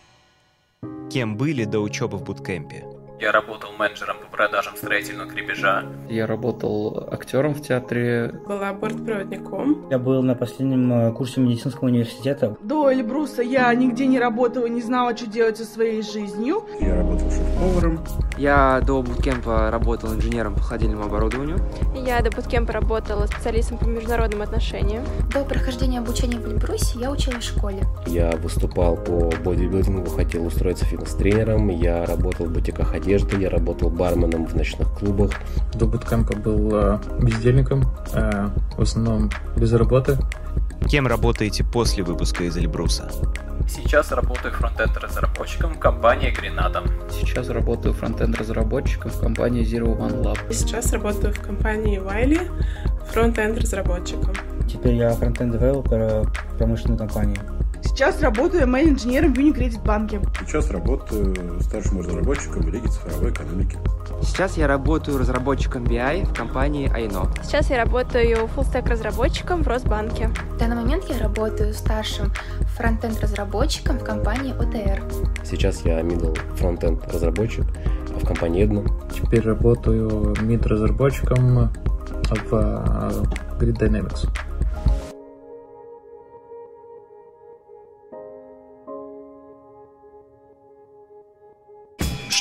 [1.12, 2.86] Кем были до учебы в буткемпе?
[3.20, 5.86] Я работал менеджером по продажам строительного крепежа.
[6.10, 8.34] Я работал актером в театре.
[8.48, 9.88] Была бортпроводником.
[9.90, 12.58] Я был на последнем э, курсе медицинского университета.
[12.62, 16.66] До Эльбруса я нигде не работала, не знала, что делать со своей жизнью.
[16.80, 18.00] Я работал шеф-поваром.
[18.38, 21.60] Я до буткемпа работал инженером по холодильному оборудованию.
[21.96, 25.04] Я до буткемпа работала специалистом по международным отношениям.
[25.32, 27.84] До прохождения обучения в Эльбрусе я училась в школе.
[28.08, 31.70] Я выступал по бодибилдингу, хотел устроиться фитнес-тренером.
[31.70, 35.32] Я работал в бутиках одежды я работал барменом в ночных клубах.
[35.74, 40.18] До буткемпа был э, бездельником, э, в основном без работы.
[40.90, 43.10] Кем работаете после выпуска из Эльбруса?
[43.68, 46.84] Сейчас работаю фронтенд-разработчиком в компании Гренада.
[47.10, 50.38] Сейчас работаю фронтенд-разработчиком в компании Zero One Lab.
[50.52, 52.50] Сейчас работаю в компании Wiley
[53.12, 54.34] фронтенд-разработчиком.
[54.70, 57.40] Теперь я фронтенд-девелопер промышленной компании.
[57.96, 60.20] Сейчас работаю менеджером в Unicredit банке.
[60.48, 63.78] Сейчас работаю старшим разработчиком в Лиге цифровой экономики.
[64.24, 67.30] Сейчас я работаю разработчиком BI в компании Айно.
[67.44, 70.30] Сейчас я работаю фуллстек разработчиком в Росбанке.
[70.56, 72.34] В данный момент я работаю старшим
[72.76, 75.04] фронтенд разработчиком в компании ОТР.
[75.44, 77.66] Сейчас я middle фронтенд разработчик
[78.08, 78.90] в компании Edna.
[79.14, 81.70] Теперь работаю mid разработчиком
[82.50, 82.54] в
[83.60, 84.28] Grid Dynamics.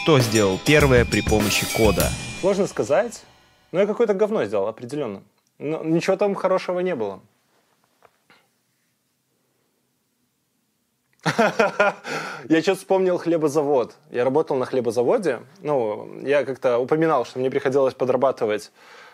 [0.03, 2.11] Что сделал первое при помощи кода?
[2.41, 3.23] Сложно сказать.
[3.71, 5.23] Но я какое-то говно сделал, определенно.
[5.61, 7.21] Но ничего там хорошего не было.
[12.49, 13.95] Я что-то вспомнил хлебозавод.
[14.11, 15.43] Я работал на хлебозаводе.
[15.61, 18.73] Ну, я как-то упоминал, что мне приходилось подрабатывать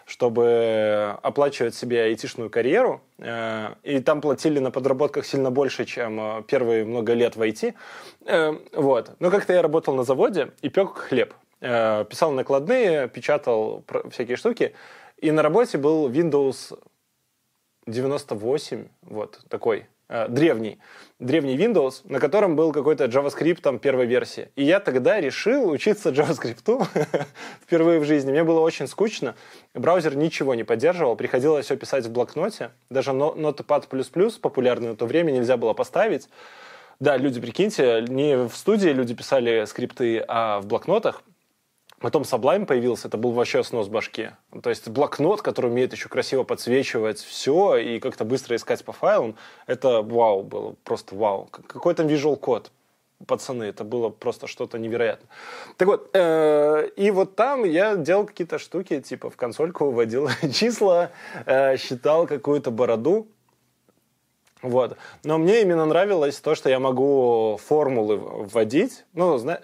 [0.09, 3.03] чтобы оплачивать себе айтишную карьеру.
[3.19, 7.75] Э, и там платили на подработках сильно больше, чем э, первые много лет в IT.
[8.25, 9.11] Э, вот.
[9.21, 11.35] Но как-то я работал на заводе и пек хлеб.
[11.61, 14.75] Писал накладные, печатал всякие штуки.
[15.19, 16.79] И на работе был Windows
[17.87, 19.87] 98, вот такой,
[20.29, 20.79] древний
[21.19, 24.51] древний Windows, на котором был какой-то JavaScript там первой версии.
[24.55, 26.87] И я тогда решил учиться JavaScript
[27.63, 28.31] впервые в жизни.
[28.31, 29.35] Мне было очень скучно.
[29.75, 31.17] Браузер ничего не поддерживал.
[31.17, 32.71] Приходилось все писать в блокноте.
[32.91, 36.29] Даже Notepad++ популярный на то время нельзя было поставить.
[37.01, 41.23] Да, люди, прикиньте, не в студии люди писали скрипты, а в блокнотах.
[42.01, 44.31] Потом Sublime появился, это был вообще снос башки.
[44.63, 49.37] То есть блокнот, который умеет еще красиво подсвечивать все и как-то быстро искать по файлам,
[49.67, 51.49] это вау было, просто вау.
[51.51, 52.71] Какой там visual код,
[53.27, 55.29] пацаны, это было просто что-то невероятное.
[55.77, 61.11] Так вот, э, и вот там я делал какие-то штуки, типа в консольку выводил числа,
[61.47, 63.27] э, считал какую-то бороду,
[64.63, 64.97] вот.
[65.25, 69.05] Но мне именно нравилось то, что я могу формулы вводить.
[69.13, 69.61] Ну, зна...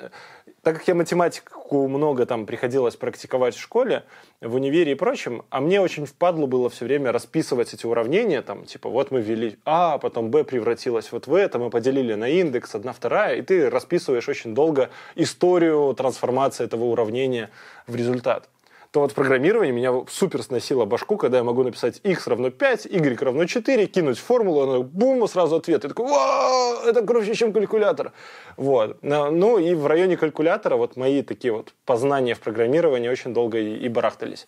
[0.64, 4.04] так как я математику много там приходилось практиковать в школе,
[4.40, 8.64] в универе и прочем, а мне очень впадло было все время расписывать эти уравнения, там,
[8.64, 12.74] типа, вот мы ввели А, потом Б превратилось вот в это, мы поделили на индекс,
[12.74, 17.50] одна, вторая, и ты расписываешь очень долго историю трансформации этого уравнения
[17.86, 18.48] в результат
[18.94, 22.86] то вот в программировании меня супер сносило башку, когда я могу написать x равно 5,
[22.86, 25.82] y равно 4, кинуть формулу, она бум, сразу ответ.
[25.82, 28.12] Я такой, Вау, это круче, чем калькулятор.
[28.56, 28.98] Вот.
[29.02, 33.74] Ну и в районе калькулятора вот мои такие вот познания в программировании очень долго и,
[33.74, 34.46] и барахтались.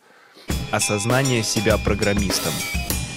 [0.71, 2.53] Осознание себя программистом.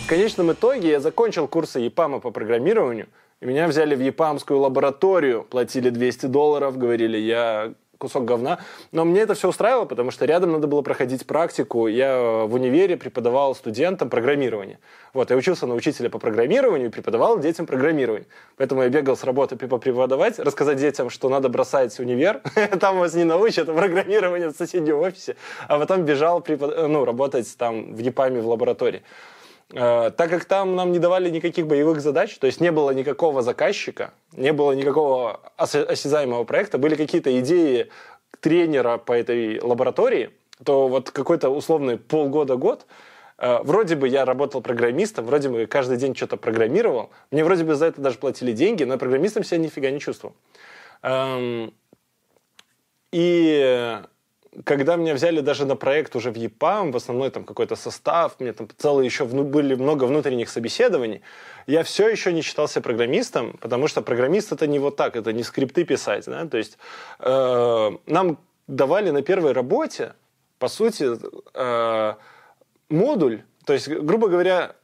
[0.06, 3.06] В конечном итоге я закончил курсы ЕПАМа по программированию,
[3.40, 8.60] и меня взяли в ЕПАМскую лабораторию, платили 200 долларов, говорили, я кусок говна.
[8.92, 11.88] Но мне это все устраивало, потому что рядом надо было проходить практику.
[11.88, 14.80] Я в универе преподавал студентам программирование.
[15.14, 18.28] Вот, я учился на учителя по программированию и преподавал детям программирование.
[18.58, 22.42] Поэтому я бегал с работы преподавать, рассказать детям, что надо бросать универ.
[22.80, 25.36] Там вас не научат а программированию в соседнем офисе.
[25.68, 29.04] А потом бежал ну, работать там в ЕПАМе в лаборатории.
[29.74, 33.42] Э, так как там нам не давали никаких боевых задач, то есть не было никакого
[33.42, 37.90] заказчика, не было никакого осязаемого проекта, были какие-то идеи
[38.40, 40.32] тренера по этой лаборатории,
[40.64, 42.88] то вот какой-то условный полгода-год
[43.38, 47.12] э, Вроде бы я работал программистом, вроде бы каждый день что-то программировал.
[47.30, 50.36] Мне вроде бы за это даже платили деньги, но программистом себя нифига не чувствовал.
[51.04, 51.74] Эм,
[53.12, 54.00] и
[54.64, 58.54] когда меня взяли даже на проект уже в ЕПАМ, в основной там какой-то состав, мне
[58.54, 61.22] там целые еще вну, были много внутренних собеседований,
[61.68, 65.44] я все еще не считался программистом, потому что программист это не вот так, это не
[65.44, 66.78] скрипты писать, да, то есть
[67.20, 70.14] э, нам давали на первой работе,
[70.58, 71.10] по сути,
[71.54, 72.14] э,
[72.90, 74.76] модуль, то есть, грубо говоря,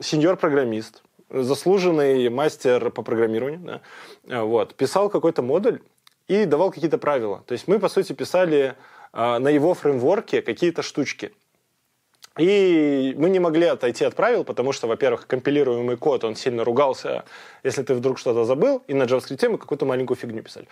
[0.00, 3.80] сеньор-программист, заслуженный мастер по программированию,
[4.24, 5.80] да, вот, писал какой-то модуль
[6.28, 7.42] и давал какие-то правила.
[7.46, 8.74] То есть мы, по сути, писали
[9.12, 11.32] на его фреймворке какие-то штучки.
[12.38, 17.24] И мы не могли отойти от правил, потому что, во-первых, компилируемый код, он сильно ругался,
[17.62, 20.66] если ты вдруг что-то забыл, и на JavaScript мы какую-то маленькую фигню писали.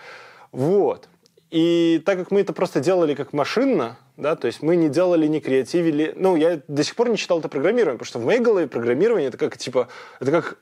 [0.53, 1.09] Вот.
[1.51, 5.27] И так как мы это просто делали как машинно, да, то есть мы не делали,
[5.27, 8.41] не креативили, ну, я до сих пор не читал это программирование, потому что в моей
[8.41, 9.89] голове программирование это как, типа,
[10.21, 10.59] это как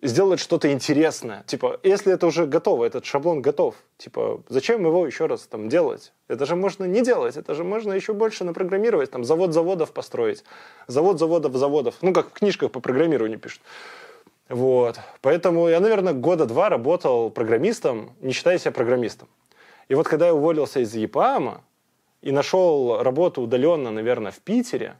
[0.00, 1.44] сделать что-то интересное.
[1.46, 6.12] Типа, если это уже готово, этот шаблон готов, типа, зачем его еще раз там делать?
[6.28, 10.44] Это же можно не делать, это же можно еще больше напрограммировать, там, завод заводов построить,
[10.86, 13.60] завод заводов заводов, ну, как в книжках по программированию пишут.
[14.48, 14.98] Вот.
[15.20, 19.28] Поэтому я, наверное, года два работал программистом, не считая себя программистом.
[19.88, 21.62] И вот когда я уволился из ЕПАМа
[22.22, 24.96] и нашел работу удаленно, наверное, в Питере,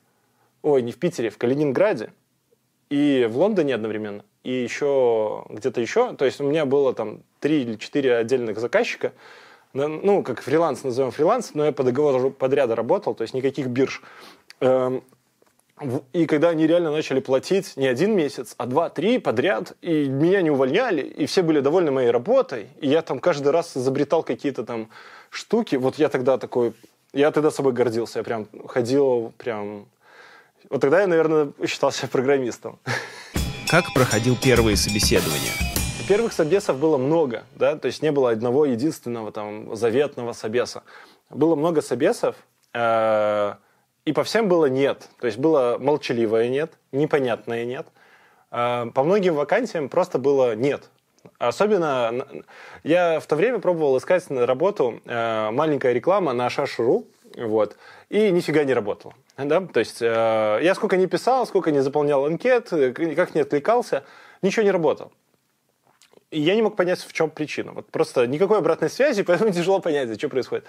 [0.63, 2.13] ой, не в Питере, в Калининграде
[2.89, 6.15] и в Лондоне одновременно, и еще где-то еще.
[6.15, 9.13] То есть у меня было там три или четыре отдельных заказчика.
[9.73, 14.03] Ну, как фриланс, назовем фриланс, но я по договору подряда работал, то есть никаких бирж.
[14.61, 15.03] Эм,
[16.13, 20.51] и когда они реально начали платить не один месяц, а два-три подряд, и меня не
[20.51, 24.91] увольняли, и все были довольны моей работой, и я там каждый раз изобретал какие-то там
[25.31, 26.75] штуки, вот я тогда такой,
[27.15, 29.87] я тогда собой гордился, я прям ходил прям...
[30.69, 32.79] Вот тогда я, наверное, считался программистом.
[33.73, 35.55] Как проходил первые собеседования?
[36.07, 40.83] Первых собесов было много, да, то есть не было одного единственного там заветного собеса.
[41.31, 42.37] Было много собесов,
[42.75, 43.55] э,
[44.05, 45.09] и по всем было нет.
[45.19, 47.87] То есть было молчаливое нет, непонятное нет.
[48.51, 50.91] Э, по многим вакансиям просто было нет.
[51.39, 52.27] Особенно
[52.85, 57.07] я в то время пробовал искать на работу э, маленькая реклама на Шашуру,
[57.39, 57.79] вот,
[58.11, 59.15] и нифига не работала.
[59.37, 59.61] Да?
[59.61, 64.05] То есть э, я сколько не писал, сколько не заполнял анкет, как не отвлекался,
[64.43, 65.13] ничего не работал.
[66.33, 67.73] И я не мог понять, в чем причина.
[67.73, 70.65] Вот просто никакой обратной связи, поэтому тяжело понять, что происходит.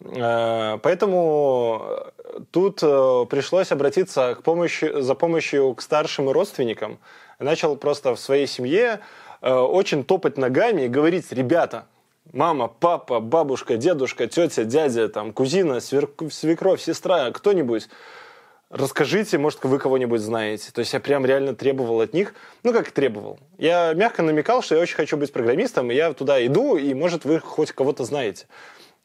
[0.00, 2.12] Э, поэтому
[2.52, 6.98] тут э, пришлось обратиться к помощи, за помощью к старшим родственникам.
[7.40, 9.00] начал просто в своей семье
[9.42, 11.86] э, очень топать ногами и говорить, ребята,
[12.32, 17.88] мама, папа, бабушка, дедушка, тетя, дядя, там, кузина, свекровь, сестра, кто-нибудь,
[18.70, 20.70] расскажите, может, вы кого-нибудь знаете.
[20.72, 23.38] То есть я прям реально требовал от них, ну как требовал.
[23.58, 27.24] Я мягко намекал, что я очень хочу быть программистом, и я туда иду, и, может,
[27.24, 28.46] вы хоть кого-то знаете.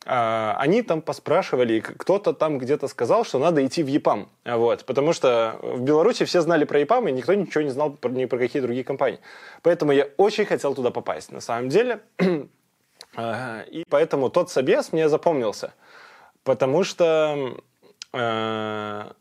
[0.08, 4.30] А, они там поспрашивали, кто-то там где-то сказал, что надо идти в ЕПАМ.
[4.46, 8.10] Вот, потому что в Беларуси все знали про ЕПАМ, и никто ничего не знал про,
[8.10, 9.20] ни про какие другие компании.
[9.64, 11.32] Поэтому я очень хотел туда попасть.
[11.32, 12.02] На самом деле,
[13.18, 15.74] И поэтому тот собес мне запомнился.
[16.44, 17.58] Потому что
[18.14, 19.12] э,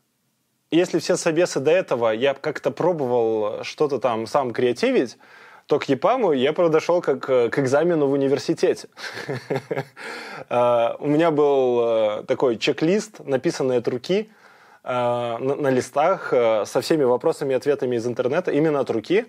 [0.71, 5.17] если все собесы до этого я как-то пробовал что-то там сам креативить,
[5.67, 8.87] то к ЕПАМу я подошел как к экзамену в университете.
[10.47, 14.29] Э, у меня был э, такой чек-лист, написанный от руки,
[14.83, 19.25] э, на листах со всеми вопросами и ответами из интернета, именно от руки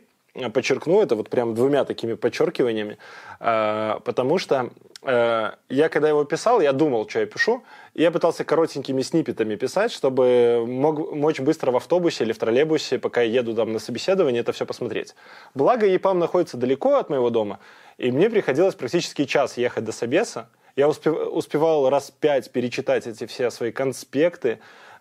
[0.53, 2.99] подчеркну это вот прям двумя такими подчеркиваниями,
[3.41, 4.71] э, потому что
[5.03, 7.65] э, я, когда его писал, я думал, что я пишу,
[7.95, 12.99] и я пытался коротенькими сниппетами писать, чтобы мог, мочь быстро в автобусе или в троллейбусе,
[12.99, 15.15] пока я еду там на собеседование, это все посмотреть.
[15.55, 17.59] Благо, ЕПАМ находится далеко от моего дома,
[17.99, 20.49] и мне приходилось практически час ехать до собеса.
[20.77, 24.59] Я успев, успевал раз пять перечитать эти все свои конспекты,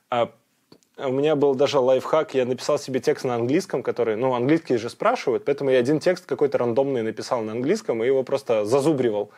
[0.10, 0.32] а
[0.98, 4.90] у меня был даже лайфхак, я написал себе текст на английском, который, ну, английские же
[4.90, 9.32] спрашивают, поэтому я один текст какой-то рандомный написал на английском и его просто зазубривал.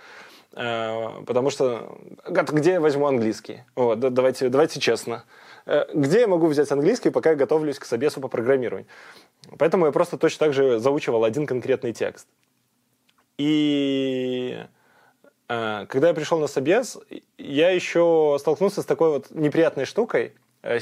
[0.53, 1.97] э, потому что
[2.27, 3.63] где я возьму английский?
[3.75, 5.23] Вот, давайте, давайте честно.
[5.65, 8.87] Э, где я могу взять английский, пока я готовлюсь к собесу по программированию?
[9.57, 12.27] Поэтому я просто точно так же заучивал один конкретный текст.
[13.37, 14.63] И
[15.49, 16.97] э, когда я пришел на собес,
[17.37, 20.33] я еще столкнулся с такой вот неприятной штукой.
[20.63, 20.81] Э,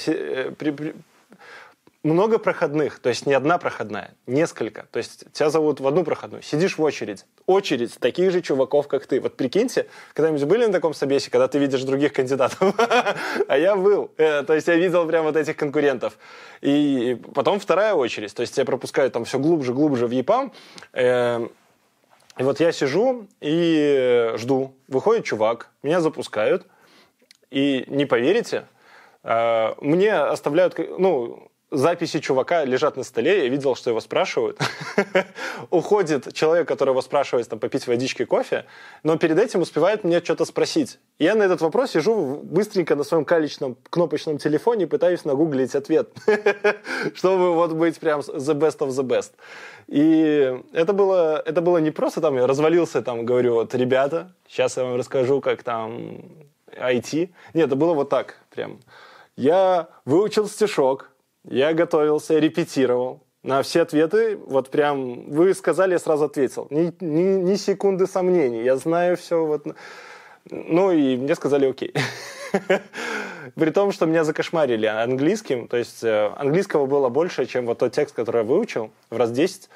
[2.06, 4.86] много проходных, то есть не одна проходная, несколько.
[4.92, 7.26] То есть тебя зовут в одну проходную, сидишь в очередь.
[7.48, 9.20] Очередь таких же чуваков, как ты.
[9.20, 12.60] Вот прикиньте, когда-нибудь были на таком собесе, когда ты видишь других кандидатов?
[13.48, 14.12] А я был.
[14.18, 16.18] Э, то есть я видел прям вот этих конкурентов.
[16.62, 18.34] И потом вторая очередь.
[18.36, 20.54] То есть тебя пропускают там все глубже, глубже в ЕПАМ.
[20.94, 21.52] Эм,
[22.38, 24.76] и вот я сижу и жду.
[24.88, 26.68] Выходит чувак, меня запускают.
[27.50, 28.75] И не поверите, э,
[29.26, 34.60] мне оставляют, ну, записи чувака лежат на столе, я видел, что его спрашивают.
[35.70, 38.66] Уходит человек, который его спрашивает там, попить водички, кофе,
[39.04, 41.00] но перед этим успевает мне что-то спросить.
[41.20, 46.10] я на этот вопрос сижу быстренько на своем калечном кнопочном телефоне и пытаюсь нагуглить ответ,
[47.16, 49.32] чтобы вот быть прям the best of the best.
[49.88, 54.78] И это было, это было не просто там, я развалился, там, говорю, вот, ребята, сейчас
[54.78, 56.22] я вам расскажу, как там
[56.68, 57.30] IT.
[57.54, 58.80] Нет, это было вот так прям.
[59.38, 61.12] Я выучил стишок,
[61.44, 63.22] я готовился, репетировал.
[63.44, 66.66] На все ответы, вот прям, вы сказали, я сразу ответил.
[66.72, 68.64] Ни, ни, ни секунды сомнений.
[68.64, 69.46] Я знаю все.
[69.46, 69.68] Вот.
[70.50, 71.94] Ну и мне сказали окей.
[73.56, 75.68] При том, что меня закошмарили английским.
[75.68, 79.32] То есть э, английского было больше, чем вот тот текст, который я выучил, в раз
[79.32, 79.70] 10.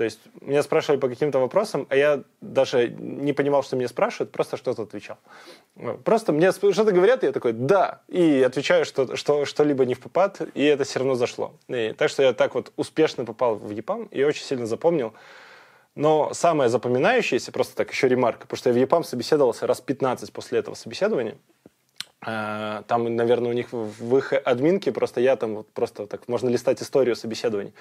[0.00, 4.32] То есть меня спрашивали по каким-то вопросам, а я даже не понимал, что меня спрашивают,
[4.32, 5.18] просто что-то отвечал.
[6.06, 10.00] Просто мне что-то говорят, и я такой «да», и отвечаю что, что, что-либо не в
[10.00, 11.52] попад, и это все равно зашло.
[11.68, 15.12] И, так что я так вот успешно попал в ЕПАМ и очень сильно запомнил.
[15.94, 20.32] Но самое запоминающееся, просто так еще ремарка, потому что я в ЕПАМ собеседовался раз 15
[20.32, 21.36] после этого собеседования,
[22.26, 26.48] э, там, наверное, у них в их админке просто я там вот просто так можно
[26.48, 27.74] листать историю собеседований.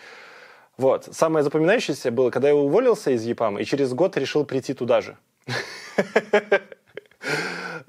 [0.80, 1.10] Вот.
[1.12, 5.18] Самое запоминающееся было, когда я уволился из ЕПАМа и через год решил прийти туда же.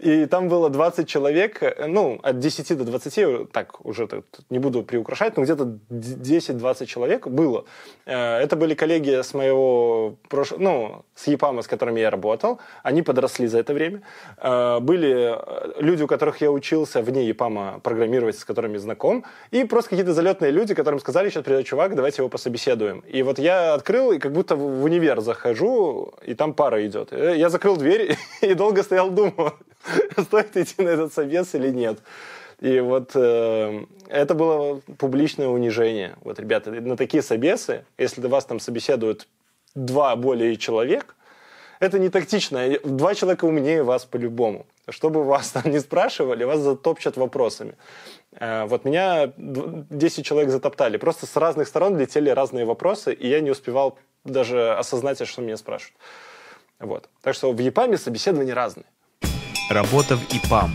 [0.02, 4.82] И там было 20 человек, ну, от 10 до 20, так, уже так, не буду
[4.82, 7.64] приукрашать, но где-то 10-20 человек было.
[8.06, 12.58] Э, это были коллеги с моего прошлого, ну, с ЕПАМа, с которыми я работал.
[12.82, 14.00] Они подросли за это время.
[14.38, 15.36] Э, были
[15.82, 19.24] люди, у которых я учился вне ЕПАМа программировать, с которыми знаком.
[19.50, 23.00] И просто какие-то залетные люди, которым сказали, сейчас придет чувак, давайте его пособеседуем.
[23.00, 27.12] И вот я открыл, и как будто в универ захожу, и там пара идет.
[27.12, 29.29] Э, я закрыл дверь и долго стоял, думал,
[30.18, 31.98] стоит идти на этот собес или нет.
[32.60, 36.16] И вот э, это было публичное унижение.
[36.22, 39.28] Вот, ребята, на такие собесы, если вас там собеседуют
[39.74, 41.16] два более человек,
[41.80, 42.68] это не тактично.
[42.84, 44.66] Два человека умнее вас по-любому.
[44.90, 47.74] Чтобы вас там не спрашивали, вас затопчат вопросами.
[48.32, 50.98] Э, вот меня 10 человек затоптали.
[50.98, 55.56] Просто с разных сторон летели разные вопросы, и я не успевал даже осознать, что меня
[55.56, 55.96] спрашивают.
[56.78, 57.08] Вот.
[57.22, 58.86] Так что в ЕПАМе собеседования разные.
[59.70, 60.74] Работа в ИПАМ.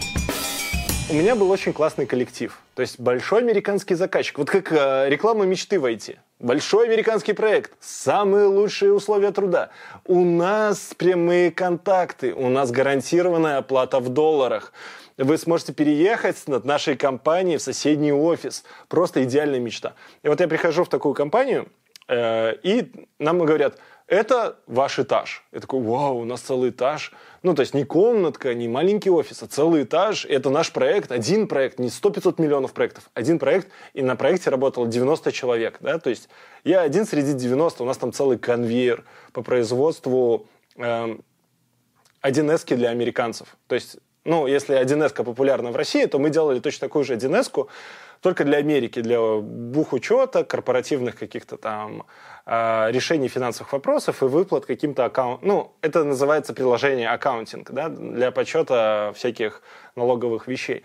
[1.09, 2.57] У меня был очень классный коллектив.
[2.75, 4.37] То есть большой американский заказчик.
[4.37, 6.15] Вот как э, реклама мечты войти.
[6.39, 7.73] Большой американский проект.
[7.81, 9.71] Самые лучшие условия труда.
[10.05, 12.33] У нас прямые контакты.
[12.33, 14.71] У нас гарантированная оплата в долларах.
[15.17, 18.63] Вы сможете переехать над нашей компанией в соседний офис.
[18.87, 19.95] Просто идеальная мечта.
[20.23, 21.67] И вот я прихожу в такую компанию,
[22.07, 22.89] э, и
[23.19, 23.77] нам говорят–
[24.07, 25.43] это ваш этаж.
[25.51, 27.11] Я такой, вау, у нас целый этаж.
[27.41, 30.25] Ну, то есть не комнатка, не маленький офис, а целый этаж.
[30.25, 33.09] Это наш проект, один проект, не 100-500 миллионов проектов.
[33.15, 35.77] Один проект, и на проекте работало 90 человек.
[35.79, 35.97] Да?
[35.97, 36.29] То есть
[36.63, 41.15] я один среди 90, у нас там целый конвейер по производству э,
[42.21, 43.57] 1С для американцев.
[43.67, 47.67] То есть, ну, если 1С популярна в России, то мы делали точно такую же 1С,
[48.21, 52.05] только для Америки, для бухучета, корпоративных каких-то там
[52.45, 55.43] э, решений финансовых вопросов и выплат каким-то аккаунт.
[55.43, 59.61] Ну, это называется приложение аккаунтинг, да, для подсчета всяких
[59.95, 60.83] налоговых вещей.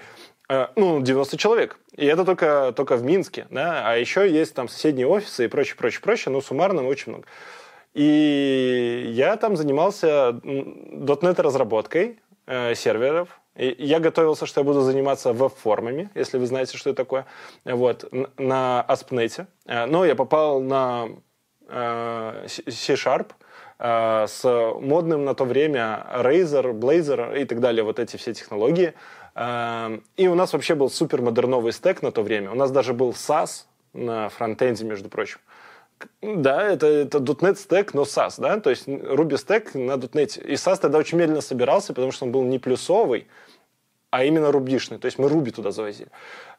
[0.50, 1.78] Э, ну, 90 человек.
[1.96, 5.76] И это только, только в Минске, да, а еще есть там соседние офисы и прочее,
[5.76, 7.26] прочее, прочее, но суммарно очень много.
[7.94, 16.10] И я там занимался .NET разработкой э, серверов, я готовился, что я буду заниматься веб-формами,
[16.14, 17.26] если вы знаете, что это такое,
[17.64, 19.46] вот, на ASP.NET.
[19.66, 21.08] Э, но я попал на
[21.68, 23.32] э, C-Sharp
[23.82, 28.92] с модным на то время Razer, Blazor и так далее, вот эти все технологии.
[30.16, 32.50] И у нас вообще был супер модерновый стек на то время.
[32.50, 33.64] У нас даже был SAS
[33.94, 35.38] на фронтенде, между прочим.
[36.22, 40.42] Да, это, это .NET стек, но SAS, да, то есть Ruby стек на .NET.
[40.42, 43.26] И SAS тогда очень медленно собирался, потому что он был не плюсовый,
[44.10, 44.98] а именно рубишный.
[44.98, 46.10] То есть мы Ruby туда завозили.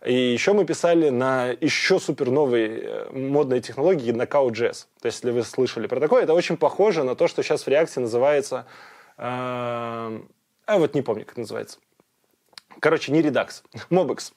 [0.05, 4.85] И еще мы писали на еще супер новой э, модной технологии на Cow.js.
[5.01, 7.67] То есть, если вы слышали про такое, это очень похоже на то, что сейчас в
[7.67, 8.65] React называется...
[9.17, 10.19] Э,
[10.65, 11.79] а вот не помню, как называется.
[12.81, 13.61] Короче, не Redux,
[13.91, 14.33] MobX.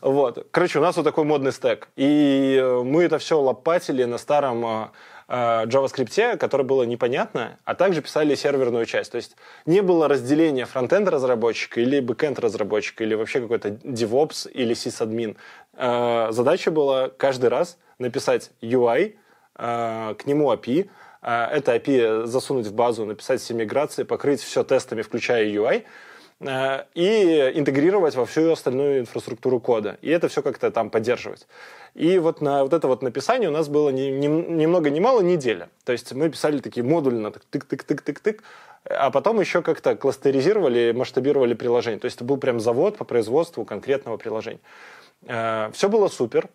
[0.00, 0.46] вот.
[0.52, 1.88] Короче, у нас вот такой модный стек.
[1.96, 4.88] И э, мы это все лопатили на старом э,
[5.26, 9.10] э, JavaScript, который было непонятно, а также писали серверную часть.
[9.10, 9.36] То есть
[9.66, 15.36] не было разделения frontend разработчика или backend разработчика, или вообще какой-то DevOps или sysadmin.
[16.32, 19.16] Задача была каждый раз написать UI,
[19.56, 20.88] к нему API,
[21.22, 25.84] это API засунуть в базу, написать все миграции, покрыть все тестами, включая UI,
[26.44, 29.98] и интегрировать во всю остальную инфраструктуру кода.
[30.02, 31.46] И это все как-то там поддерживать.
[31.94, 35.00] И вот на вот это вот написание у нас было ни, ни, ни много ни
[35.00, 35.68] мало неделя.
[35.84, 38.42] То есть мы писали такие модульно, тык-тык-тык-тык-тык,
[38.84, 42.00] а потом еще как-то кластеризировали, масштабировали приложение.
[42.00, 44.60] То есть это был прям завод по производству конкретного приложения.
[45.26, 46.48] Э, все было супер.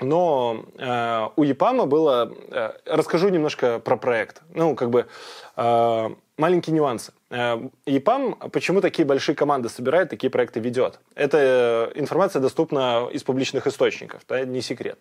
[0.00, 2.32] Но э, у EPAM было...
[2.50, 4.42] Э, расскажу немножко про проект.
[4.54, 5.06] Ну, как бы
[5.56, 6.08] э,
[6.38, 7.12] маленькие нюансы.
[7.30, 11.00] Э, EPAM почему такие большие команды собирает, такие проекты ведет?
[11.14, 14.98] Эта информация доступна из публичных источников, да, не секрет.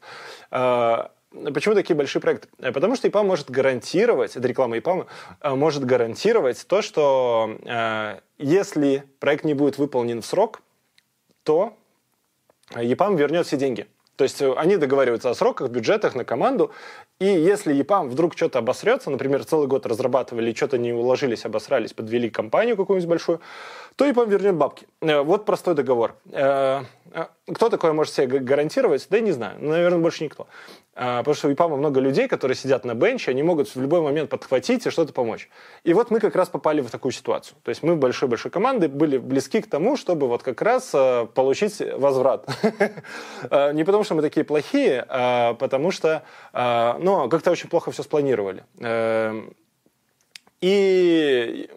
[0.51, 1.07] Э,
[1.53, 2.49] почему такие большие проекты?
[2.59, 5.07] Э, потому что EPAM может гарантировать, это реклама EPAM,
[5.55, 10.61] может гарантировать то, что если проект не будет выполнен в срок,
[11.43, 11.77] то
[12.71, 13.88] EPAM вернет все деньги.
[14.18, 16.72] То есть э, они договариваются о сроках, бюджетах на команду,
[17.20, 22.30] и если ЕПАМ вдруг что-то обосрется, например, целый год разрабатывали, что-то не уложились, обосрались, подвели
[22.30, 23.41] компанию какую-нибудь большую,
[23.95, 24.88] то ЕПАМ вернет бабки.
[25.01, 26.15] Э, вот простой договор.
[26.32, 26.84] Э,
[27.53, 29.07] кто такое может себе гарантировать?
[29.09, 29.63] Да я не знаю.
[29.63, 30.47] Наверное, больше никто.
[30.99, 34.01] А, потому что у ИПАМа много людей, которые сидят на бенче, они могут в любой
[34.01, 35.47] момент подхватить и что-то помочь.
[35.83, 37.55] И вот мы как раз попали в такую ситуацию.
[37.63, 41.81] То есть мы большой-большой командой были близки к тому, чтобы вот как раз а, получить
[41.95, 42.47] возврат.
[43.51, 46.23] А, не потому что мы такие плохие, а потому что
[46.53, 48.63] ну, как-то очень плохо все спланировали.
[50.62, 51.70] И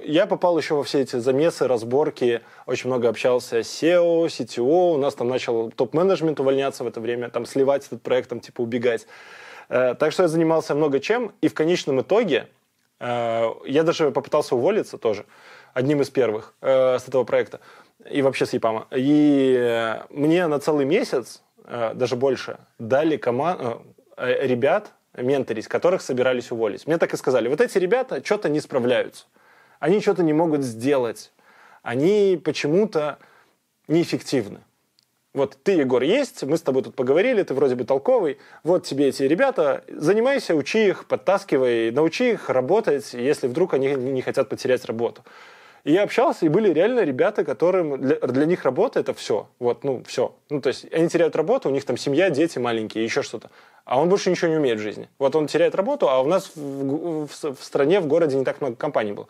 [0.00, 4.96] я попал еще во все эти замесы, разборки, очень много общался с SEO, CTO, у
[4.98, 9.06] нас там начал топ-менеджмент увольняться в это время, там сливать этот проект, там типа убегать.
[9.68, 12.48] Э, так что я занимался много чем, и в конечном итоге
[13.00, 15.26] э, я даже попытался уволиться тоже,
[15.74, 17.60] одним из первых э, с этого проекта,
[18.08, 18.86] и вообще с ЕПАМа.
[18.92, 23.82] И мне на целый месяц, даже больше, дали команд...
[24.16, 26.86] ребят, менторить, которых собирались уволить.
[26.86, 29.26] Мне так и сказали, вот эти ребята что-то не справляются,
[29.80, 31.32] они что-то не могут сделать,
[31.82, 33.18] они почему-то
[33.88, 34.60] неэффективны.
[35.34, 39.08] Вот ты, Егор, есть, мы с тобой тут поговорили, ты вроде бы толковый, вот тебе
[39.08, 44.84] эти ребята, занимайся, учи их, подтаскивай, научи их работать, если вдруг они не хотят потерять
[44.86, 45.22] работу.
[45.84, 49.48] И я общался, и были реально ребята, которым для, для них работа это все.
[49.58, 50.34] Вот, ну, все.
[50.50, 53.50] Ну, то есть они теряют работу, у них там семья, дети маленькие, еще что-то.
[53.84, 55.08] А он больше ничего не умеет в жизни.
[55.18, 58.60] Вот он теряет работу, а у нас в, в, в стране, в городе не так
[58.60, 59.28] много компаний было.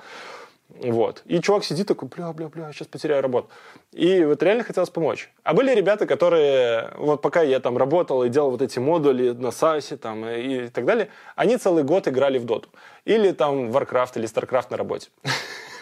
[0.69, 1.23] Вот.
[1.25, 3.49] И чувак сидит такой, бля, бля, бля, сейчас потеряю работу.
[3.93, 5.31] И вот реально хотелось помочь.
[5.43, 9.51] А были ребята, которые, вот пока я там работал и делал вот эти модули на
[9.51, 12.69] САСе там и, так далее, они целый год играли в доту.
[13.07, 15.09] Или там Warcraft или StarCraft на работе.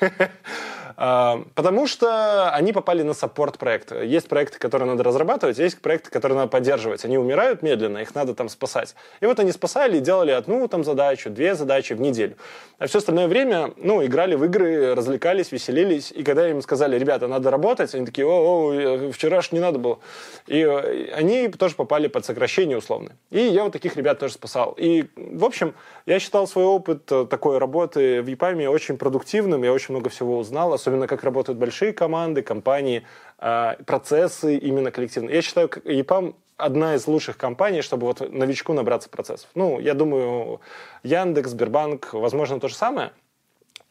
[0.97, 3.93] А, потому что они попали на саппорт проект.
[3.93, 7.05] Есть проекты, которые надо разрабатывать, есть проекты, которые надо поддерживать.
[7.05, 8.95] Они умирают медленно, их надо там спасать.
[9.21, 12.37] И вот они спасали и делали одну там задачу, две задачи в неделю.
[12.79, 16.13] А все остальное время, ну, играли в игры, развлекались, веселились.
[16.13, 19.79] И когда им сказали, ребята, надо работать, они такие, о, о вчера ж не надо
[19.79, 19.99] было.
[20.47, 23.13] И они тоже попали под сокращение условно.
[23.31, 24.75] И я вот таких ребят тоже спасал.
[24.79, 25.75] И, в общем,
[26.07, 30.39] я считал свой опыт э, такой работы в ЕПАМе очень продуктивным, я очень много всего
[30.39, 33.05] узнал, особенно как работают большие команды, компании,
[33.39, 35.35] а, процессы именно коллективные.
[35.35, 39.51] Я считаю, ЕПАМ одна из лучших компаний, чтобы вот новичку набраться процессов.
[39.55, 40.61] Ну, я думаю,
[41.03, 43.11] Яндекс, Сбербанк, возможно, то же самое.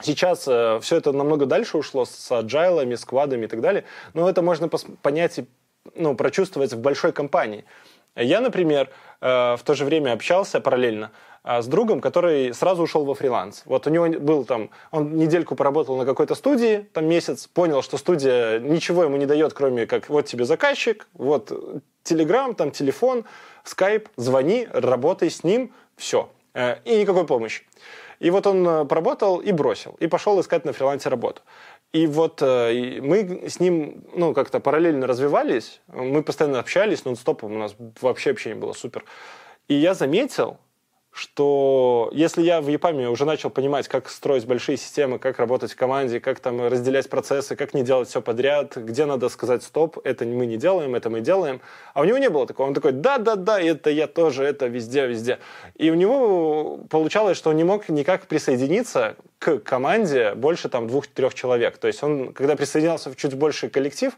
[0.01, 4.41] Сейчас э, все это намного дальше ушло с аджайлами, сквадами и так далее, но это
[4.41, 4.70] можно
[5.01, 5.45] понять и
[5.95, 7.66] ну, прочувствовать в большой компании.
[8.16, 8.89] Я, например,
[9.20, 11.11] э, в то же время общался параллельно
[11.46, 13.62] с другом, который сразу ушел во фриланс.
[13.66, 17.98] Вот у него был там, он недельку поработал на какой-то студии, там месяц, понял, что
[17.98, 21.52] студия ничего ему не дает, кроме как вот тебе заказчик, вот
[22.04, 23.26] телеграм, там телефон,
[23.64, 26.30] скайп, звони, работай с ним, все.
[26.56, 27.64] Э, и никакой помощи.
[28.20, 31.41] И вот он э, поработал и бросил, и пошел искать на фрилансе работу.
[31.91, 37.58] И вот э, мы с ним, ну, как-то параллельно развивались, мы постоянно общались, нон-стопом у
[37.58, 39.04] нас вообще общение было супер.
[39.68, 40.58] И я заметил,
[41.16, 45.76] что если я в ЕПАМе уже начал понимать, как строить большие системы, как работать в
[45.78, 50.26] команде, как там разделять процессы, как не делать все подряд, где надо сказать стоп, это
[50.26, 51.61] мы не делаем, это мы делаем.
[51.93, 52.68] А у него не было такого.
[52.68, 55.39] Он такой, да-да-да, это я тоже, это везде, везде.
[55.76, 61.34] И у него получалось, что он не мог никак присоединиться к команде больше там двух-трех
[61.34, 61.78] человек.
[61.78, 64.11] То есть он, когда присоединялся в чуть больший коллектив,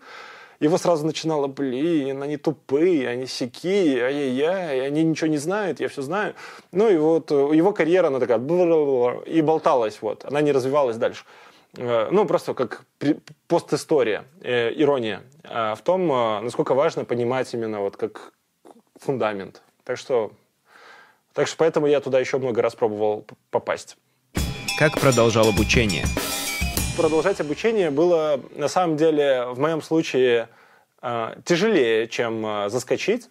[0.59, 6.01] его сразу начинало, блин, они тупые, они сякие, ай-яй-яй, они ничего не знают, я все
[6.01, 6.33] знаю.
[6.71, 11.23] Ну и вот э, его карьера, она такая, и болталась, вот, она не развивалась дальше.
[11.77, 12.85] Э, ну, просто как
[13.47, 16.07] постистория, э, ирония в том,
[16.43, 18.33] насколько важно понимать именно вот как
[18.99, 19.61] фундамент.
[19.85, 20.31] Так что,
[21.33, 23.95] так что поэтому я туда еще много раз пробовал попасть.
[24.77, 26.03] Как продолжал обучение?
[26.97, 30.49] Продолжать обучение было на самом деле в моем случае
[31.03, 33.29] э, тяжелее, чем э, заскочить.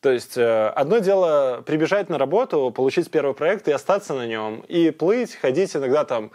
[0.00, 4.60] То есть э, одно дело прибежать на работу, получить первый проект и остаться на нем,
[4.68, 6.30] и плыть, ходить иногда там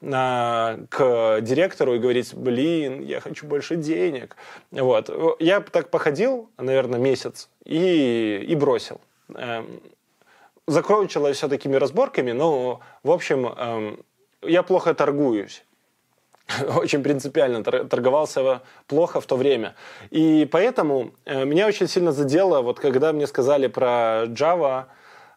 [0.00, 4.36] к директору и говорить, блин, я хочу больше денег.
[4.72, 5.38] Вот.
[5.38, 9.00] Я так походил, наверное, месяц и, и бросил.
[9.32, 9.80] Эм,
[10.66, 14.04] закончилось все такими разборками, но, в общем, эм,
[14.42, 15.62] я плохо торгуюсь.
[16.76, 19.74] очень принципиально торговался плохо в то время.
[20.10, 24.84] И поэтому э, меня очень сильно задело, вот когда мне сказали про Java,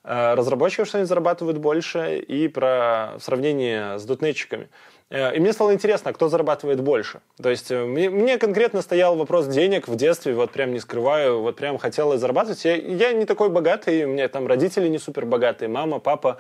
[0.04, 4.70] э, разработчиков, что они зарабатывают больше, и про сравнение с дотнетчиками.
[5.10, 7.22] Э, и мне стало интересно, кто зарабатывает больше.
[7.42, 11.56] То есть мне, мне конкретно стоял вопрос денег в детстве, вот прям не скрываю, вот
[11.56, 12.66] прям хотелось зарабатывать.
[12.66, 16.38] Я, я не такой богатый, у меня там родители не супер богатые, мама, папа.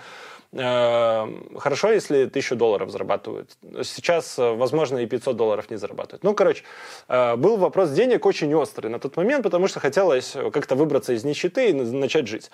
[0.57, 3.57] Эм, хорошо, если тысячу долларов зарабатывают.
[3.83, 6.23] Сейчас, э, возможно, и 500 долларов не зарабатывают.
[6.23, 6.63] Ну, короче,
[7.09, 11.25] э, был вопрос денег очень острый на тот момент, потому что хотелось как-то выбраться из
[11.25, 12.51] нищеты и начать жить.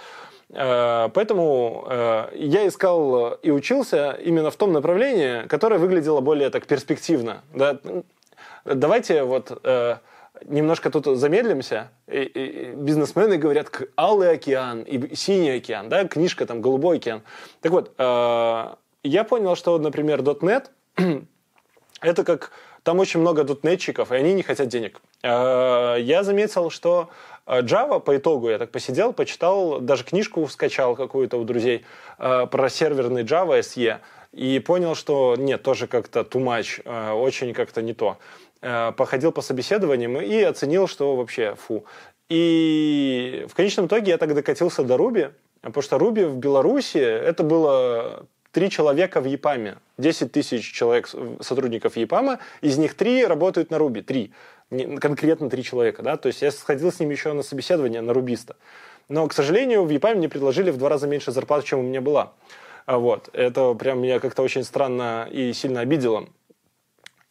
[0.50, 1.88] Э, поэтому
[2.34, 7.44] я искал и учился именно в том направлении, которое выглядело более так перспективно.
[7.54, 7.78] Да?
[8.66, 9.62] Давайте вот
[10.46, 11.92] немножко тут замедлимся.
[12.08, 17.22] И, и, бизнесмены говорят «Алый океан» и «Синий океан», да, книжка там «Голубой океан».
[17.62, 20.70] Так вот, э, я понял, что, например, .NET—
[22.02, 22.52] это как...
[22.84, 25.02] Там очень много дотнетчиков, и они не хотят денег.
[25.22, 27.10] Э, я заметил, что
[27.46, 31.84] Java по итогу, я так посидел, почитал, даже книжку скачал какую-то у друзей
[32.18, 34.00] э, про серверный Java SE,
[34.32, 38.18] и понял, что нет, тоже как-то too much, э, очень как-то не то.
[38.62, 41.84] Э, походил по собеседованиям и оценил, что вообще фу.
[42.30, 45.30] И в конечном итоге я так докатился до Руби,
[45.62, 51.10] потому что Руби в Беларуси это было три человека в ЕПАМе, 10 тысяч человек
[51.40, 54.32] сотрудников ЕПАМа, из них три работают на Руби, три,
[54.70, 58.58] конкретно три человека, да, то есть я сходил с ними еще на собеседование на рубиста.
[59.10, 62.00] Но, к сожалению, в ЕПАМе мне предложили в два раза меньше зарплаты, чем у меня
[62.00, 62.34] была.
[62.88, 63.30] Вот.
[63.34, 66.28] Это прям меня как-то очень странно и сильно обидело.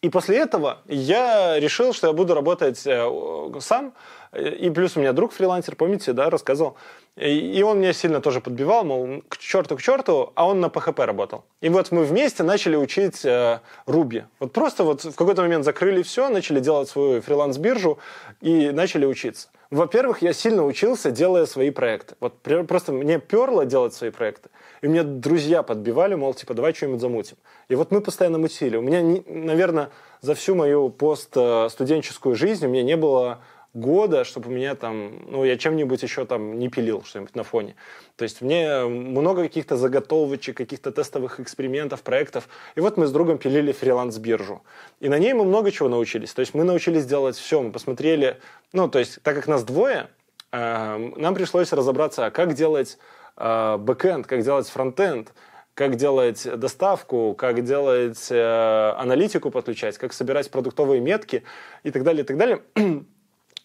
[0.02, 3.92] И после этого я решил, что я буду работать э, сам.
[4.36, 6.76] И плюс у меня друг фрилансер, помните, да, рассказывал.
[7.20, 11.04] И он меня сильно тоже подбивал, мол, к черту, к черту, а он на PHP
[11.04, 11.44] работал.
[11.60, 14.24] И вот мы вместе начали учить э, Ruby.
[14.38, 17.98] Вот просто вот в какой-то момент закрыли все, начали делать свою фриланс-биржу
[18.40, 19.48] и начали учиться.
[19.70, 22.16] Во-первых, я сильно учился, делая свои проекты.
[22.20, 24.48] Вот просто мне перло делать свои проекты.
[24.80, 27.36] И мне друзья подбивали, мол, типа, давай что-нибудь замутим.
[27.68, 28.78] И вот мы постоянно мутили.
[28.78, 29.90] У меня, наверное,
[30.22, 33.40] за всю мою постстуденческую жизнь у меня не было
[33.72, 37.76] года, чтобы у меня там, ну, я чем-нибудь еще там не пилил что-нибудь на фоне.
[38.16, 42.48] То есть мне много каких-то заготовочек, каких-то тестовых экспериментов, проектов.
[42.74, 44.62] И вот мы с другом пилили фриланс-биржу.
[44.98, 46.32] И на ней мы много чего научились.
[46.32, 48.38] То есть мы научились делать все, мы посмотрели,
[48.72, 50.08] ну, то есть так как нас двое,
[50.50, 52.98] э, нам пришлось разобраться, как делать
[53.36, 55.32] э, бэкэнд, как делать фронтенд,
[55.74, 61.44] как делать доставку, как делать э, аналитику подключать, как собирать продуктовые метки
[61.84, 62.62] и так далее, и так далее.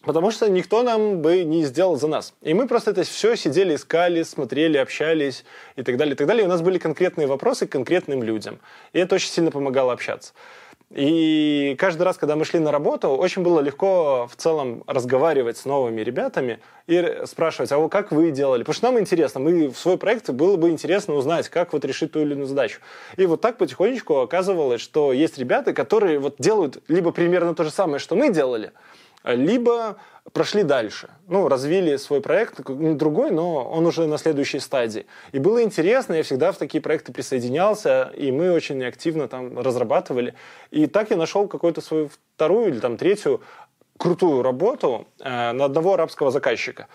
[0.06, 2.32] Потому что никто нам бы не сделал за нас.
[2.40, 5.44] И мы просто это все сидели, искали, смотрели, общались
[5.74, 6.44] и так далее, и так далее.
[6.44, 8.60] И у нас были конкретные вопросы к конкретным людям.
[8.92, 10.32] И это очень сильно помогало общаться.
[10.90, 15.64] И каждый раз, когда мы шли на работу, очень было легко в целом разговаривать с
[15.64, 18.60] новыми ребятами и спрашивать, а вы как вы делали?
[18.60, 22.12] Потому что нам интересно, мы в свой проект было бы интересно узнать, как вот решить
[22.12, 22.78] ту или иную задачу.
[23.16, 27.72] И вот так потихонечку оказывалось, что есть ребята, которые вот делают либо примерно то же
[27.72, 28.70] самое, что мы делали,
[29.26, 29.96] либо
[30.32, 35.06] прошли дальше, ну, развили свой проект, не другой, но он уже на следующей стадии.
[35.32, 40.34] И было интересно, я всегда в такие проекты присоединялся, и мы очень активно там разрабатывали.
[40.70, 43.40] И так я нашел какую-то свою вторую или там третью
[43.98, 46.88] крутую работу э, на одного арабского заказчика,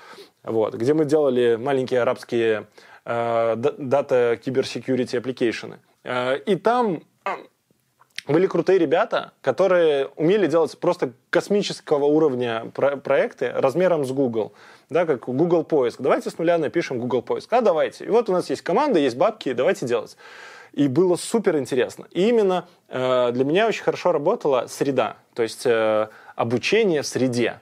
[0.43, 2.67] вот, где мы делали маленькие арабские
[3.05, 5.79] э, дата киберсекьюрити application.
[6.03, 7.03] Э, и там
[8.27, 14.53] были крутые ребята, которые умели делать просто космического уровня про- проекты размером с Google,
[14.89, 16.01] да, как Google поиск.
[16.01, 17.51] Давайте с нуля напишем Google поиск.
[17.53, 18.05] А давайте.
[18.05, 20.17] И вот у нас есть команда, есть бабки, давайте делать.
[20.73, 22.05] И было супер интересно.
[22.11, 27.59] И именно э, для меня очень хорошо работала среда, то есть э, обучение в среде.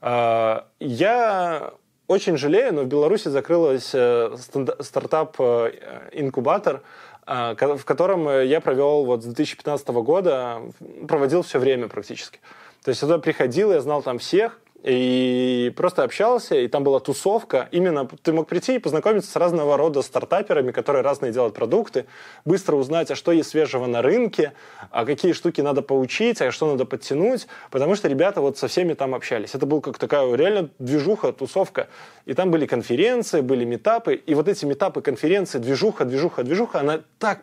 [0.00, 1.72] Э, я
[2.06, 4.34] очень жалею, но в Беларуси закрылась э,
[4.80, 6.80] стартап-инкубатор, э,
[7.26, 10.62] в котором я провел вот с 2015 года,
[11.08, 12.38] проводил все время практически.
[12.82, 17.00] То есть я туда приходил, я знал там всех, и просто общался, и там была
[17.00, 17.68] тусовка.
[17.72, 22.06] Именно ты мог прийти и познакомиться с разного рода стартаперами, которые разные делают продукты,
[22.44, 24.52] быстро узнать, а что есть свежего на рынке,
[24.92, 28.94] а какие штуки надо поучить, а что надо подтянуть, потому что ребята вот со всеми
[28.94, 29.56] там общались.
[29.56, 31.88] Это был как такая реально движуха, тусовка.
[32.24, 37.00] И там были конференции, были метапы, и вот эти метапы, конференции, движуха, движуха, движуха, она
[37.18, 37.40] так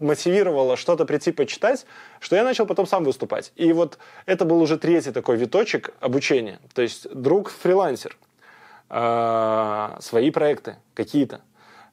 [0.00, 1.86] мотивировало что-то прийти почитать,
[2.20, 3.52] что я начал потом сам выступать.
[3.56, 6.60] И вот это был уже третий такой виточек обучения.
[6.74, 8.16] То есть друг фрилансер,
[8.90, 11.40] э, свои проекты какие-то,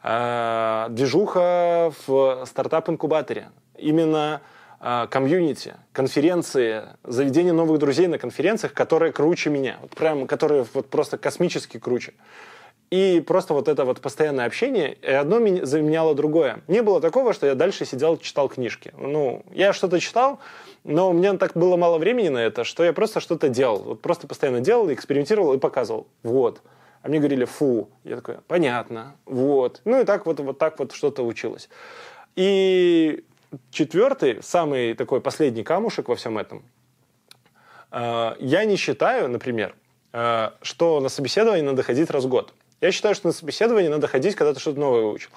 [0.03, 4.41] э, движуха в стартап-инкубаторе, именно
[4.79, 10.89] э, комьюнити, конференции, заведение новых друзей на конференциях, которые круче меня, вот прям, которые вот
[10.89, 12.13] просто космически круче.
[12.91, 16.61] И просто вот это вот постоянное общение, одно заменяло другое.
[16.67, 18.91] Не было такого, что я дальше сидел, читал книжки.
[18.97, 20.39] Ну, я что-то читал,
[20.83, 23.81] но у меня так было мало времени на это, что я просто что-то делал.
[23.81, 26.05] Вот просто постоянно делал, экспериментировал и показывал.
[26.21, 26.61] Вот.
[27.01, 27.89] А мне говорили, фу.
[28.03, 29.81] Я такой, понятно, вот.
[29.85, 31.69] Ну и так вот, вот так вот что-то училось.
[32.35, 33.23] И
[33.71, 36.61] четвертый, самый такой последний камушек во всем этом.
[37.89, 39.75] Э, я не считаю, например,
[40.11, 42.53] э, что на собеседование надо ходить раз в год.
[42.81, 45.29] Я считаю, что на собеседование надо ходить, когда ты что-то новое выучил.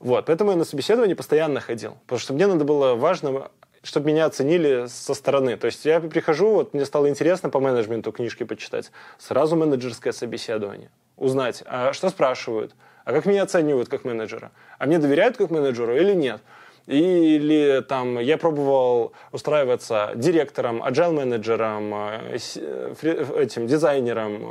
[0.00, 3.50] Вот, поэтому я на собеседование постоянно ходил, потому что мне надо было важно,
[3.82, 5.56] чтобы меня оценили со стороны.
[5.56, 10.90] То есть я прихожу, вот мне стало интересно по менеджменту книжки почитать, сразу менеджерское собеседование,
[11.16, 12.74] узнать, а что спрашивают,
[13.04, 16.40] а как меня оценивают как менеджера, а мне доверяют как менеджеру или нет.
[16.90, 22.36] Или там я пробовал устраиваться директором, agile менеджером, э,
[23.02, 24.42] э, этим дизайнером,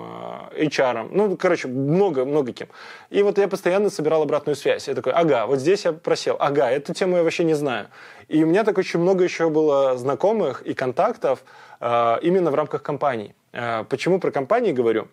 [0.55, 1.09] э, HR.
[1.11, 2.69] Ну, короче, много, много кем.
[3.09, 4.87] И вот я постоянно собирал обратную связь.
[4.87, 7.87] Я такой, ага, вот здесь я просел, ага, эту тему я вообще не знаю.
[8.29, 11.43] И у меня так очень много еще было знакомых и контактов
[11.81, 13.33] именно в рамках компаний.
[13.89, 15.07] Почему про компании говорю?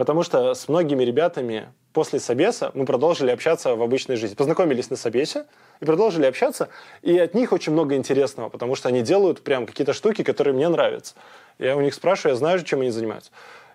[0.00, 4.34] Потому что с многими ребятами после собеса мы продолжили общаться в обычной жизни.
[4.34, 5.44] Познакомились на собесе
[5.78, 6.70] и продолжили общаться,
[7.02, 10.70] и от них очень много интересного, потому что они делают прям какие-то штуки, которые мне
[10.70, 11.16] нравятся.
[11.58, 13.30] Я у них спрашиваю, я знаю, чем они занимаются.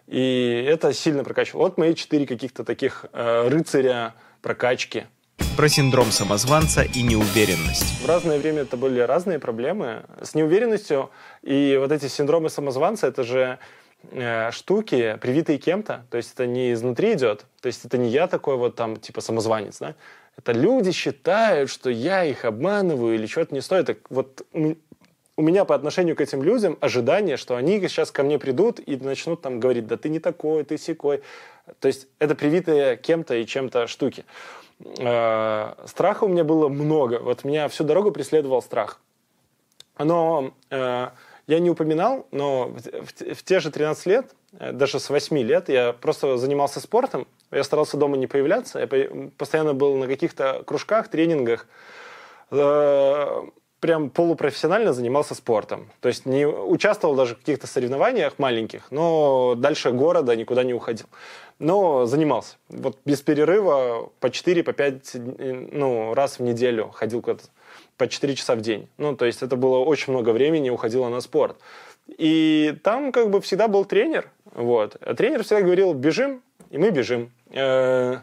[0.07, 1.65] И это сильно прокачивало.
[1.65, 5.03] Вот мои четыре каких-то таких э, рыцаря прокачки.
[5.55, 8.01] Про синдром самозванца и неуверенность.
[8.01, 10.05] В разное время это были разные проблемы.
[10.23, 11.11] С неуверенностью
[11.43, 13.59] и вот эти синдромы самозванца, это же
[14.11, 18.27] Э, штуки, привитые кем-то, то есть это не изнутри идет, то есть это не я
[18.27, 19.95] такой вот там типа самозванец, да?
[20.37, 23.87] это люди считают, что я их обманываю или что-то не стоит.
[23.87, 28.39] Так вот у меня по отношению к этим людям ожидание, что они сейчас ко мне
[28.39, 31.21] придут и начнут там говорить, да ты не такой, ты секой.
[31.79, 34.25] То есть это привитые кем-то и чем-то штуки.
[34.97, 37.19] Э, страха у меня было много.
[37.19, 38.99] Вот меня всю дорогу преследовал страх.
[39.97, 41.09] Но э,
[41.47, 45.37] я не упоминал, но в, в, в те же 13 лет, э, даже с 8
[45.39, 47.27] лет, я просто занимался спортом.
[47.51, 48.79] Я старался дома не появляться.
[48.79, 48.87] Я
[49.37, 51.67] постоянно был на каких-то кружках, тренингах.
[52.51, 53.43] Э,
[53.79, 55.91] прям полупрофессионально занимался спортом.
[55.99, 61.05] То есть не участвовал даже в каких-то соревнованиях маленьких, но дальше города никуда не уходил.
[61.59, 62.55] Но занимался.
[62.69, 65.11] Вот без перерыва по 4, по 5
[65.71, 67.43] ну, раз в неделю ходил куда-то
[67.97, 68.89] по 4 часа в день.
[68.97, 71.57] Ну, то есть это было очень много времени, уходило на спорт.
[72.07, 74.29] И там как бы всегда был тренер.
[74.53, 74.97] Вот.
[75.01, 77.31] А тренер всегда говорил, бежим, и мы бежим.
[77.51, 78.19] Э-э-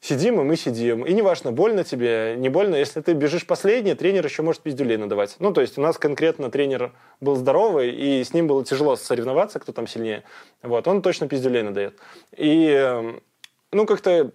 [0.00, 1.06] сидим, и мы сидим.
[1.06, 2.76] И неважно, больно тебе, не больно.
[2.76, 5.36] Если ты бежишь последний, тренер еще может пиздюлей надавать.
[5.38, 9.58] Ну, то есть у нас конкретно тренер был здоровый, и с ним было тяжело соревноваться,
[9.58, 10.22] кто там сильнее.
[10.62, 11.98] Вот, он точно пиздюлей надает.
[12.36, 13.16] И,
[13.72, 14.30] ну, как-то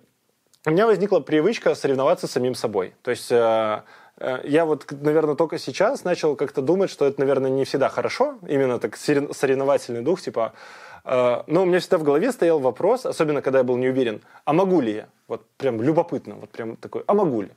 [0.66, 2.96] у меня возникла привычка соревноваться с самим собой.
[3.04, 4.09] То есть э, Э,
[4.44, 8.80] я вот, наверное, только сейчас начал как-то думать, что это, наверное, не всегда хорошо, именно
[8.80, 10.54] так соревновательный дух, типа...
[11.06, 14.22] Э, но у меня всегда в голове стоял вопрос, особенно когда я был не уверен,
[14.46, 15.10] а могу ли я?
[15.28, 17.52] Вот прям любопытно, вот прям такой, а могу ли?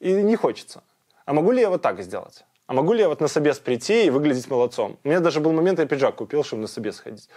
[0.00, 0.82] И не хочется.
[1.24, 2.44] А могу ли я вот так сделать?
[2.66, 4.98] А могу ли я вот на собес прийти и выглядеть молодцом?
[5.02, 7.28] У меня даже был момент, я пиджак купил, чтобы на собес ходить.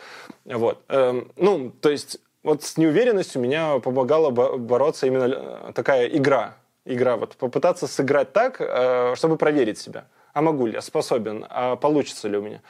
[0.46, 0.84] Вот.
[0.90, 6.58] Эм, ну, то есть вот с неуверенностью меня помогала бороться именно э, такая игра.
[6.86, 10.06] Игра, вот попытаться сыграть так, э, чтобы проверить себя.
[10.34, 12.62] А могу ли я, способен, а получится ли у меня.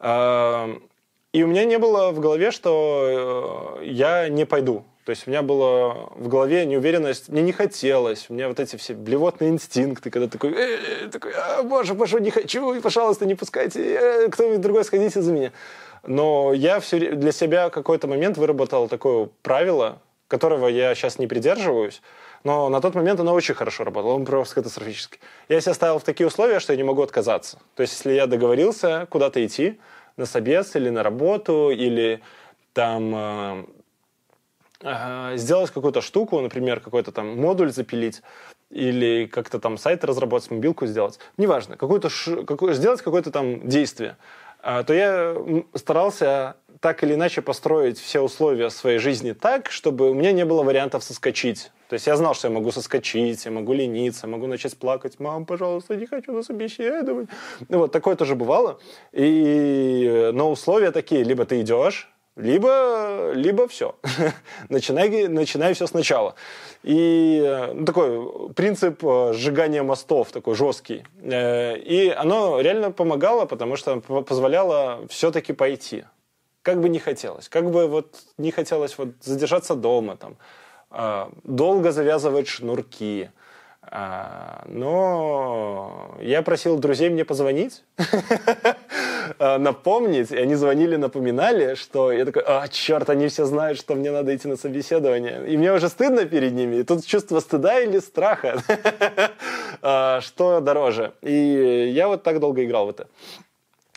[0.00, 0.82] Эм,
[1.32, 4.84] и у меня не было в голове, что э, я не пойду.
[5.04, 8.76] То есть у меня была в голове неуверенность, мне не хотелось, у меня вот эти
[8.76, 13.34] все блевотные инстинкты, когда такой, э, такой а, боже, боже, не хочу, и, пожалуйста, не
[13.34, 15.52] пускайте, э, кто-нибудь другой сходите за меня.
[16.06, 22.02] Но я все для себя какой-то момент выработал такое правило, которого я сейчас не придерживаюсь,
[22.44, 25.18] но на тот момент оно очень хорошо работало, он просто катастрофически.
[25.48, 27.58] Я себя ставил в такие условия, что я не могу отказаться.
[27.74, 29.78] То есть, если я договорился куда-то идти,
[30.16, 32.20] на собес или на работу, или
[32.72, 33.64] там э,
[34.82, 38.22] э, сделать какую-то штуку, например, какой-то там модуль запилить,
[38.70, 42.08] или как-то там сайт разработать, мобилку сделать, неважно, какую-то
[42.46, 42.74] какую...
[42.74, 44.16] сделать какое-то там действие,
[44.62, 45.36] то я
[45.74, 50.62] старался так или иначе построить все условия своей жизни так, чтобы у меня не было
[50.62, 51.70] вариантов соскочить.
[51.88, 55.18] То есть я знал, что я могу соскочить, я могу лениться, могу начать плакать.
[55.18, 57.28] Мам, пожалуйста, не хочу на собеседование.
[57.68, 58.80] Ну, вот такое тоже бывало.
[59.12, 63.94] И, но условия такие, либо ты идешь, либо, либо все.
[64.68, 66.34] начинай, начинай все сначала.
[66.82, 71.04] И ну, такой принцип э, сжигания мостов, такой жесткий.
[71.22, 76.04] Э, и оно реально помогало, потому что позволяло все-таки пойти
[76.62, 80.36] как бы не хотелось, как бы вот не хотелось вот задержаться дома, там,
[80.90, 83.30] э, долго завязывать шнурки.
[83.90, 87.82] Э, но я просил друзей мне позвонить,
[89.38, 93.94] а, напомнить, и они звонили, напоминали, что я такой, а, черт, они все знают, что
[93.96, 95.44] мне надо идти на собеседование.
[95.48, 96.76] И мне уже стыдно перед ними.
[96.76, 98.62] И тут чувство стыда или страха,
[100.20, 101.12] что дороже.
[101.22, 103.08] И я вот так долго играл в это.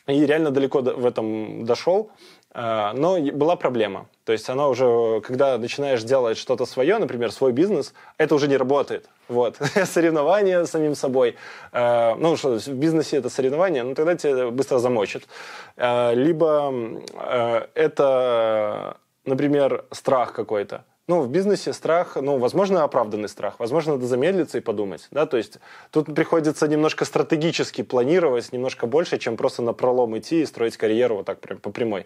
[0.08, 2.12] И реально далеко в этом дошел.
[2.54, 4.08] А, но была проблема.
[4.26, 8.58] То есть она уже, когда начинаешь делать что-то свое, например, свой бизнес, это уже не
[8.58, 9.10] работает.
[9.28, 9.58] Вот.
[9.86, 11.36] Соревнования с самим собой.
[11.72, 15.24] А, ну, что в бизнесе это соревнование, ну, тогда тебя быстро замочат.
[15.78, 16.74] А, либо
[17.74, 20.86] это, например, страх какой-то.
[21.10, 23.60] Ну, в бизнесе страх, ну, возможно, оправданный страх.
[23.60, 25.08] Возможно, надо замедлиться и подумать.
[25.12, 25.26] Да?
[25.26, 25.60] То есть
[25.92, 31.18] тут приходится немножко стратегически планировать, немножко больше, чем просто на пролом идти и строить карьеру
[31.18, 32.06] вот так прям по прямой.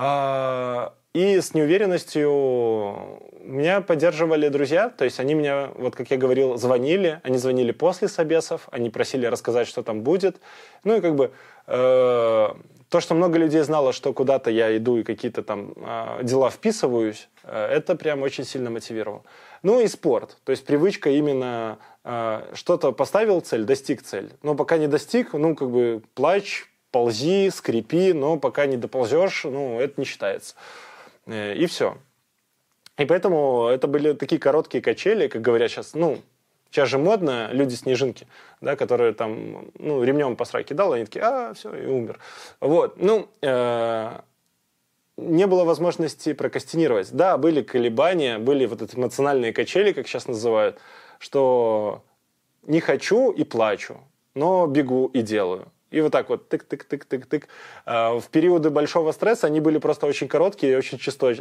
[0.00, 6.56] А, и с неуверенностью меня поддерживали друзья, то есть они меня, вот как я говорил,
[6.56, 10.40] звонили, они звонили после собесов, они просили рассказать, что там будет.
[10.84, 11.32] Ну и как бы
[11.66, 12.48] э,
[12.88, 17.28] то, что много людей знало, что куда-то я иду и какие-то там э, дела вписываюсь,
[17.42, 19.24] э, это прям очень сильно мотивировало.
[19.64, 24.30] Ну и спорт, то есть привычка именно э, что-то поставил цель, достиг цель.
[24.44, 29.80] Но пока не достиг, ну как бы плачь, ползи, скрипи, но пока не доползешь, ну
[29.80, 30.54] это не считается.
[31.26, 31.98] Э, и все.
[32.96, 36.18] И поэтому это были такие короткие качели, как говорят сейчас, ну,
[36.70, 38.26] Сейчас же модно люди-снежинки,
[38.60, 42.18] да, которые там, ну, ремнем по сраке дал, они такие, а, все, и умер.
[42.60, 44.20] Вот, ну, э,
[45.16, 47.10] не было возможности прокастинировать.
[47.12, 50.78] Да, были колебания, были вот эти эмоциональные качели, как сейчас называют,
[51.18, 52.04] что
[52.66, 53.98] не хочу и плачу,
[54.34, 55.72] но бегу и делаю.
[55.90, 57.44] И вот так вот тык-тык-тык-тык-тык.
[57.86, 60.98] А, в периоды большого стресса они были просто очень короткие и очень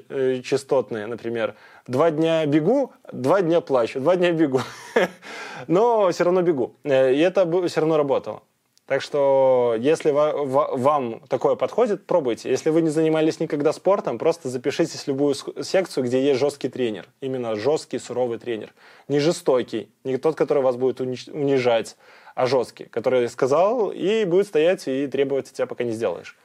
[0.10, 1.06] э, частотные.
[1.08, 1.56] Например,
[1.88, 4.62] два дня бегу, два дня плачу, два дня бегу.
[5.68, 6.76] Но все равно бегу.
[6.84, 8.42] Э, и это все равно работало.
[8.88, 12.50] Так что, если вам такое подходит, пробуйте.
[12.50, 17.06] Если вы не занимались никогда спортом, просто запишитесь в любую секцию, где есть жесткий тренер.
[17.20, 18.74] Именно жесткий, суровый тренер.
[19.10, 21.98] Не жестокий, не тот, который вас будет унижать,
[22.38, 26.38] а жесткий, который сказал и будет стоять и требовать от тебя, пока не сделаешь.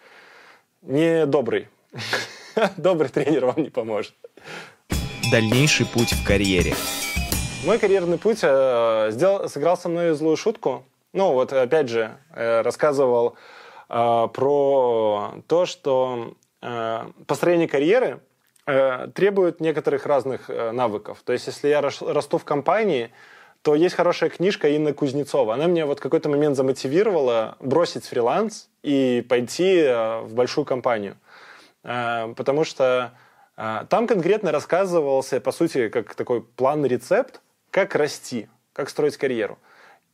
[0.80, 1.68] Не добрый.
[2.78, 4.14] Добрый тренер вам не поможет.
[5.30, 6.74] Дальнейший путь в карьере.
[7.66, 10.82] Мой карьерный путь э, сделал, сыграл со мной злую шутку.
[11.12, 13.36] Ну, вот опять же, э, рассказывал
[13.90, 18.20] э, про то, что э, построение карьеры
[18.66, 21.20] э, требует некоторых разных э, навыков.
[21.22, 23.10] То есть, если я расту в компании,
[23.62, 25.54] то есть хорошая книжка Инны Кузнецова.
[25.54, 31.16] Она меня вот в какой-то момент замотивировала бросить фриланс и пойти э, в большую компанию.
[31.84, 33.12] Э, потому что
[33.56, 37.40] э, там конкретно рассказывался, по сути, как такой план-рецепт,
[37.70, 39.58] как расти, как строить карьеру.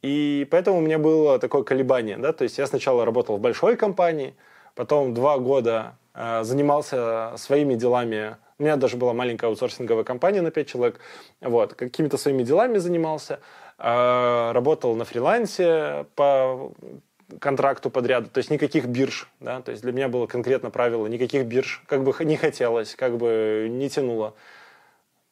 [0.02, 2.18] И поэтому у меня было такое колебание.
[2.18, 2.34] Да?
[2.34, 4.34] То есть я сначала работал в большой компании,
[4.74, 10.66] потом два года занимался своими делами у меня даже была маленькая аутсорсинговая компания на 5
[10.66, 11.00] человек.
[11.40, 13.40] Вот, какими-то своими делами занимался.
[13.78, 16.72] А, работал на фрилансе по
[17.40, 21.44] контракту подряда, то есть никаких бирж, да, то есть для меня было конкретно правило, никаких
[21.44, 24.34] бирж, как бы не хотелось, как бы не тянуло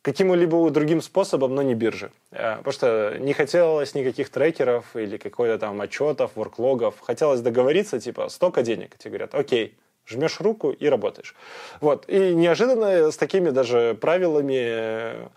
[0.07, 2.13] каким-либо другим способом, но не биржи.
[2.31, 7.01] Э, потому что не хотелось никаких трекеров или какой-то там отчетов, ворклогов.
[7.01, 8.97] Хотелось договориться, типа, столько денег.
[8.99, 11.35] Тебе говорят, окей, жмешь руку и работаешь.
[11.81, 12.05] Вот.
[12.09, 15.29] И неожиданно с такими даже правилами э,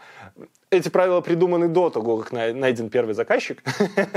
[0.69, 3.63] эти правила придуманы до того, как найден первый заказчик,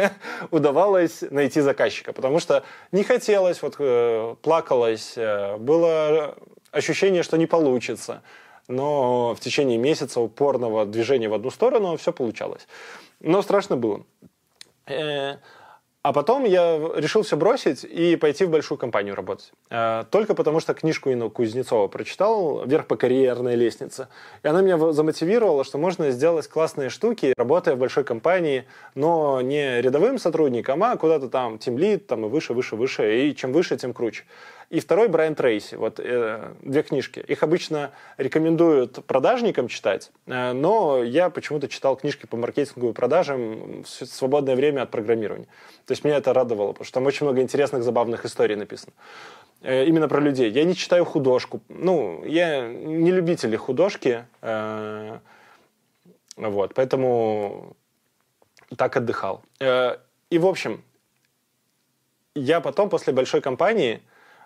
[0.51, 5.15] удавалось найти заказчика, потому что не хотелось, вот э, плакалось,
[5.59, 6.37] было
[6.71, 8.23] ощущение, что не получится,
[8.69, 12.67] но в течение месяца упорного движения в одну сторону все получалось.
[13.21, 14.05] Но страшно было.
[16.03, 19.53] А потом я решил все бросить и пойти в большую компанию работать.
[19.71, 24.09] Э, только потому, что книжку Инну Кузнецова прочитал «Вверх по карьерной лестнице».
[24.43, 28.65] И она меня замотивировала, что можно сделать классные штуки, работая в большой компании,
[28.97, 33.29] но не рядовым сотрудником, а куда-то там тимлит, там и выше, выше, выше.
[33.29, 34.25] И чем выше, тем круче.
[34.73, 35.75] И второй Брайан Трейси.
[35.75, 37.23] Вот э, две книжки.
[37.29, 43.83] Их обычно рекомендуют продажникам читать, э, но я почему-то читал книжки по маркетингу и продажам
[43.83, 45.45] в свободное время от программирования.
[45.85, 48.95] То есть меня это радовало, потому что там очень много интересных, забавных историй написано.
[49.61, 50.51] Э, именно про людей.
[50.51, 51.61] Я не читаю художку.
[51.69, 54.25] Ну, я не любитель художки.
[54.41, 55.19] Э,
[56.37, 57.77] вот, поэтому
[58.79, 59.43] так отдыхал.
[59.61, 59.99] Э,
[60.31, 60.83] и, в общем,
[62.35, 64.01] я потом, после большой компании,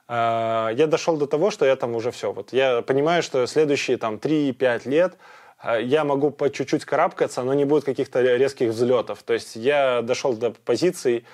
[0.09, 2.33] я дошел до того, что я там уже все.
[2.33, 5.17] Вот я понимаю, что следующие там 3-5 лет
[5.59, 9.23] а, я могу по чуть-чуть карабкаться, но не будет каких-то резких взлетов.
[9.23, 11.25] То есть я дошел до позиции,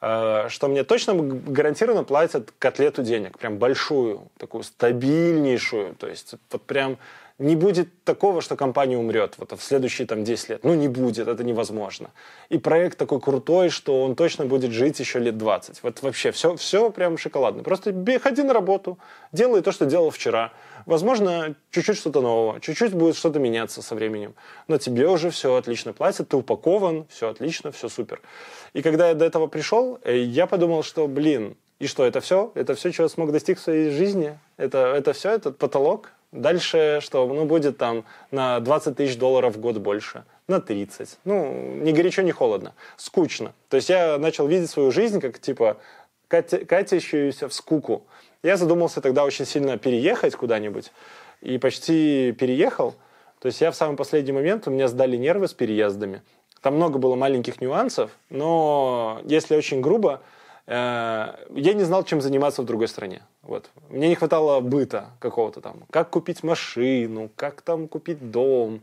[0.00, 5.94] а, что мне точно гарантированно платят котлету денег, прям большую, такую стабильнейшую.
[5.96, 6.98] То есть вот прям
[7.42, 10.64] не будет такого, что компания умрет вот, в следующие там, 10 лет.
[10.64, 12.10] Ну, не будет, это невозможно.
[12.48, 15.82] И проект такой крутой, что он точно будет жить еще лет 20.
[15.82, 17.62] Вот вообще все, все прям шоколадно.
[17.62, 18.98] Просто ходи на работу,
[19.32, 20.52] делай то, что делал вчера.
[20.86, 24.34] Возможно, чуть-чуть что-то нового, чуть-чуть будет что-то меняться со временем.
[24.68, 28.20] Но тебе уже все отлично платят, ты упакован, все отлично, все супер.
[28.72, 32.52] И когда я до этого пришел, э, я подумал, что, блин, и что, это все?
[32.54, 34.38] Это все, чего я смог достичь в своей жизни?
[34.56, 36.12] Это, это все, этот потолок?
[36.32, 37.26] Дальше что?
[37.26, 41.18] Ну, будет там на 20 тысяч долларов в год больше, на 30.
[41.24, 42.74] Ну, ни горячо, ни холодно.
[42.96, 43.52] Скучно.
[43.68, 45.76] То есть я начал видеть свою жизнь как, типа,
[46.28, 48.06] катящуюся в скуку.
[48.42, 50.90] Я задумался тогда очень сильно переехать куда-нибудь.
[51.42, 52.94] И почти переехал.
[53.38, 56.22] То есть я в самый последний момент, у меня сдали нервы с переездами.
[56.62, 60.22] Там много было маленьких нюансов, но если очень грубо,
[60.66, 63.22] я не знал, чем заниматься в другой стране.
[63.42, 63.70] Вот.
[63.88, 65.84] Мне не хватало быта какого-то там.
[65.90, 68.82] Как купить машину, как там купить дом.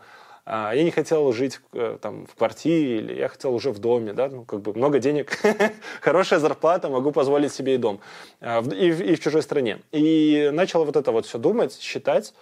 [0.51, 4.13] А, я не хотел жить э, там в квартире, или я хотел уже в доме,
[4.13, 5.37] да, ну, как бы много денег,
[6.01, 7.99] хорошая зарплата, могу позволить себе и дом,
[8.41, 9.79] а, и, и в чужой стране.
[9.91, 12.33] И начал вот это вот все думать, считать,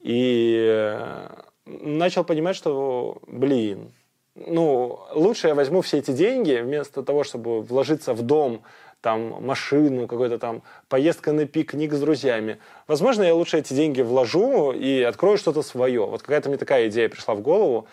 [0.00, 1.28] и э,
[1.64, 3.92] начал понимать, что, блин,
[4.34, 8.60] ну, лучше я возьму все эти деньги, вместо того, чтобы вложиться в дом,
[9.04, 12.56] там, машину, какой-то там поездка на пикник с друзьями.
[12.86, 16.06] Возможно, я лучше эти деньги вложу и открою что-то свое.
[16.06, 17.86] Вот какая-то мне такая идея пришла в голову.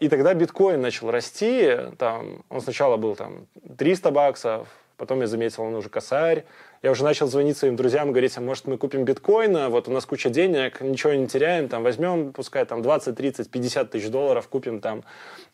[0.00, 1.70] И тогда биткоин начал расти.
[1.98, 3.46] Там, он сначала был там
[3.78, 6.44] 300 баксов, потом я заметил, он уже косарь.
[6.82, 10.06] Я уже начал звонить своим друзьям, говорить, а может мы купим биткоина, вот у нас
[10.06, 14.80] куча денег, ничего не теряем, там возьмем, пускай там 20, 30, 50 тысяч долларов, купим
[14.80, 15.04] там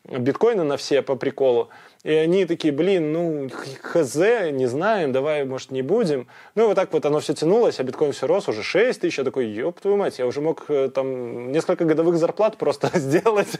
[0.05, 1.69] биткоины на все по приколу.
[2.03, 3.49] И они такие, блин, ну,
[3.81, 4.15] хз,
[4.51, 6.27] не знаем, давай, может, не будем.
[6.53, 9.17] Ну, и вот так вот оно все тянулось, а биткоин все рос, уже 6 тысяч.
[9.17, 13.57] Я такой, ёб твою мать, я уже мог э, там несколько годовых зарплат просто сделать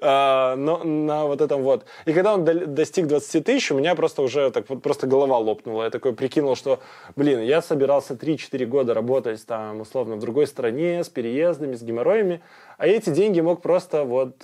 [0.00, 1.84] а, на вот этом вот.
[2.06, 5.84] И когда он достиг 20 тысяч, у меня просто уже так вот просто голова лопнула.
[5.84, 6.79] Я такой прикинул, что,
[7.16, 12.40] блин, я собирался 3-4 года работать там, условно, в другой стране, с переездами, с геморроями,
[12.78, 14.36] а эти деньги мог просто вот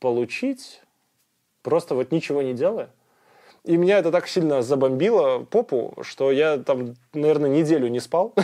[0.00, 0.82] получить
[1.62, 2.90] просто вот ничего не делая.
[3.64, 8.34] И меня это так сильно забомбило попу, что я там, наверное, неделю не спал.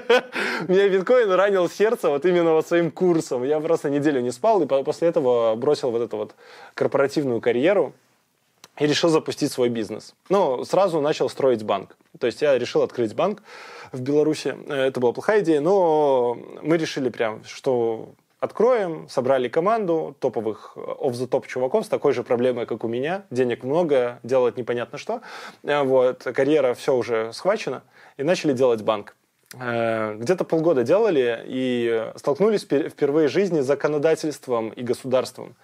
[0.68, 3.44] Меня биткоин ранил сердце вот именно вот своим курсом.
[3.44, 6.34] Я просто неделю не спал, и после этого бросил вот эту вот
[6.74, 7.94] корпоративную карьеру
[8.78, 10.14] и решил запустить свой бизнес.
[10.28, 11.96] Ну, сразу начал строить банк.
[12.18, 13.42] То есть я решил открыть банк
[13.92, 14.56] в Беларуси.
[14.68, 18.10] Это была плохая идея, но мы решили прям, что
[18.40, 23.24] откроем, собрали команду топовых the top чуваков с такой же проблемой, как у меня.
[23.30, 25.22] Денег много, делать непонятно что.
[25.64, 27.82] Э, вот, карьера все уже схвачена.
[28.16, 29.16] И начали делать банк.
[29.58, 35.56] Э, где-то полгода делали и столкнулись впервые в жизни с законодательством и государством.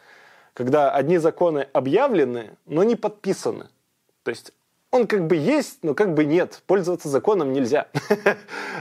[0.55, 3.67] Когда одни законы объявлены, но не подписаны.
[4.23, 4.53] То есть
[4.95, 6.63] он как бы есть, но как бы нет.
[6.69, 7.89] Пользоваться законом нельзя.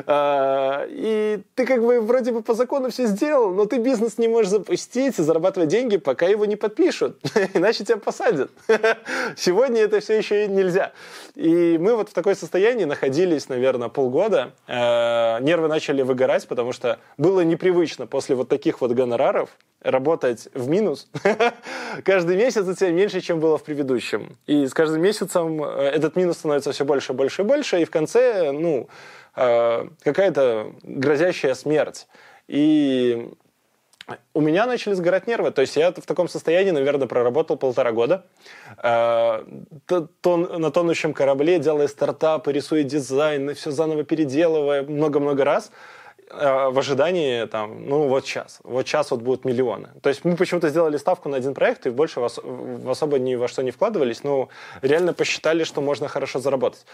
[0.07, 4.27] А, и ты как бы вроде бы по закону все сделал, но ты бизнес не
[4.27, 7.19] можешь запустить и зарабатывать деньги, пока его не подпишут.
[7.53, 8.49] Иначе тебя посадят.
[9.37, 10.93] Сегодня это все еще нельзя.
[11.35, 14.53] И мы вот в такое состоянии находились, наверное, полгода.
[14.67, 19.51] А, нервы начали выгорать, потому что было непривычно после вот таких вот гонораров
[19.83, 21.07] работать в минус.
[22.03, 24.37] Каждый месяц у тебя меньше, чем было в предыдущем.
[24.47, 28.51] И с каждым месяцем э, этот минус становится все больше, больше больше, и в конце,
[28.51, 28.87] ну,
[29.35, 32.07] э, какая-то грозящая смерть.
[32.47, 33.29] И
[34.33, 35.51] у меня начали сгорать нервы.
[35.51, 38.25] То есть я в таком состоянии, наверное, проработал полтора года.
[38.81, 39.43] Э,
[39.89, 45.71] на тонущем корабле, делая стартапы, рисуя дизайн, все заново переделывая много-много раз
[46.35, 48.59] в ожидании, там, ну, вот сейчас.
[48.63, 49.89] Вот сейчас вот будут миллионы.
[50.01, 53.19] То есть мы почему-то сделали ставку на один проект и больше в, ос- в особо
[53.19, 54.49] ни во что не вкладывались, но
[54.81, 56.85] реально посчитали, что можно хорошо заработать.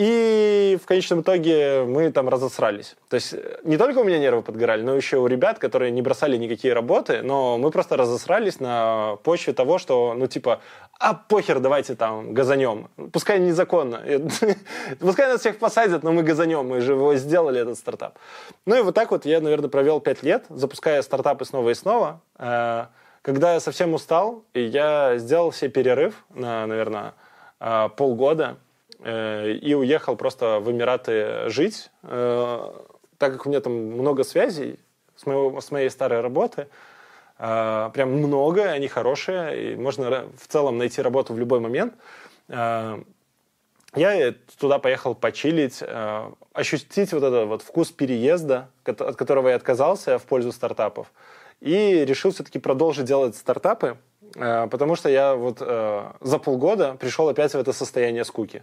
[0.00, 2.96] И в конечном итоге мы там разосрались.
[3.10, 6.00] То есть э, не только у меня нервы подгорали, но еще у ребят, которые не
[6.00, 10.62] бросали никакие работы, но мы просто разосрались на почве того, что, ну, типа,
[10.98, 12.88] а похер, давайте там газанем.
[13.12, 14.02] Пускай незаконно.
[15.00, 18.18] Пускай нас всех посадят, но мы газанем, мы же его сделали, этот стартап.
[18.64, 22.22] Ну и вот так вот я, наверное, провел пять лет, запуская стартапы снова и снова.
[22.38, 22.86] Э,
[23.20, 27.12] когда я совсем устал, и я сделал себе перерыв на, наверное,
[27.60, 28.56] э, полгода,
[29.02, 32.72] и уехал просто в Эмираты жить, э,
[33.16, 34.78] так как у меня там много связей
[35.16, 36.68] с, моего, с моей старой работы,
[37.38, 41.94] э, прям много, они хорошие, и можно в целом найти работу в любой момент.
[43.96, 45.82] Я туда поехал почилить,
[46.52, 51.12] ощутить вот этот вот вкус переезда, от которого я отказался в пользу стартапов,
[51.60, 53.98] и решил все-таки продолжить делать стартапы,
[54.32, 58.62] потому что я вот за полгода пришел опять в это состояние скуки.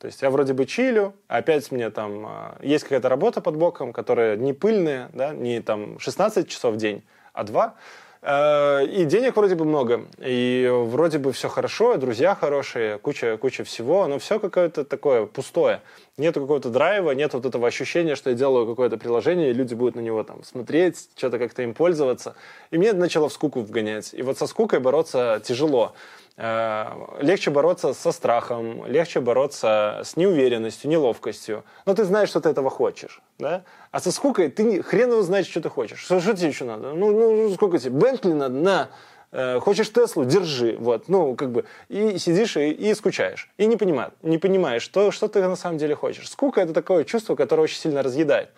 [0.00, 3.92] То есть я вроде бы чилю, опять мне там а, есть какая-то работа под боком,
[3.92, 7.74] которая не пыльная, да, не там 16 часов в день, а 2.
[8.22, 13.62] Э, и денег вроде бы много, и вроде бы все хорошо, друзья хорошие, куча, куча
[13.64, 15.82] всего, но все какое-то такое пустое.
[16.16, 19.96] Нет какого-то драйва, нет вот этого ощущения, что я делаю какое-то приложение, и люди будут
[19.96, 22.36] на него там смотреть, что-то как-то им пользоваться.
[22.70, 24.14] И мне начало в скуку вгонять.
[24.14, 25.94] И вот со скукой бороться тяжело.
[26.36, 31.64] Э, легче бороться со страхом, легче бороться с неуверенностью, неловкостью.
[31.86, 33.20] Но ты знаешь, что ты этого хочешь.
[33.38, 33.64] Да?
[33.90, 36.00] А со скукой ты хрен его знаешь, что ты хочешь.
[36.00, 36.94] Что, что тебе еще надо?
[36.94, 37.90] Ну, ну сколько тебе?
[37.90, 38.54] Бентли надо?
[38.54, 38.88] На.
[39.32, 40.24] Э, хочешь Теслу?
[40.24, 40.76] Держи.
[40.78, 41.08] Вот.
[41.08, 41.64] Ну, как бы.
[41.88, 43.50] И сидишь и, и скучаешь.
[43.58, 46.28] И не понимаешь, не понимаешь, что, что ты на самом деле хочешь.
[46.30, 48.50] Скука– это такое чувство, которое очень сильно разъедает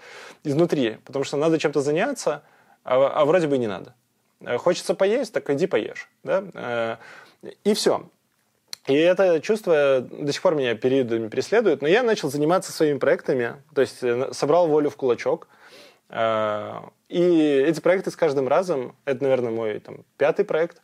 [0.44, 0.98] изнутри.
[1.04, 2.42] Потому что надо чем-то заняться,
[2.84, 3.94] а, а вроде бы не надо.
[4.40, 6.08] Э, хочется поесть, так иди поешь.
[6.22, 6.98] Да?
[7.64, 8.08] И все.
[8.86, 11.82] И это чувство до сих пор меня периодами преследует.
[11.82, 13.56] Но я начал заниматься своими проектами.
[13.74, 15.46] То есть э, собрал волю в кулачок.
[16.08, 20.82] Э, и эти проекты с каждым разом, это, наверное, мой там, пятый проект,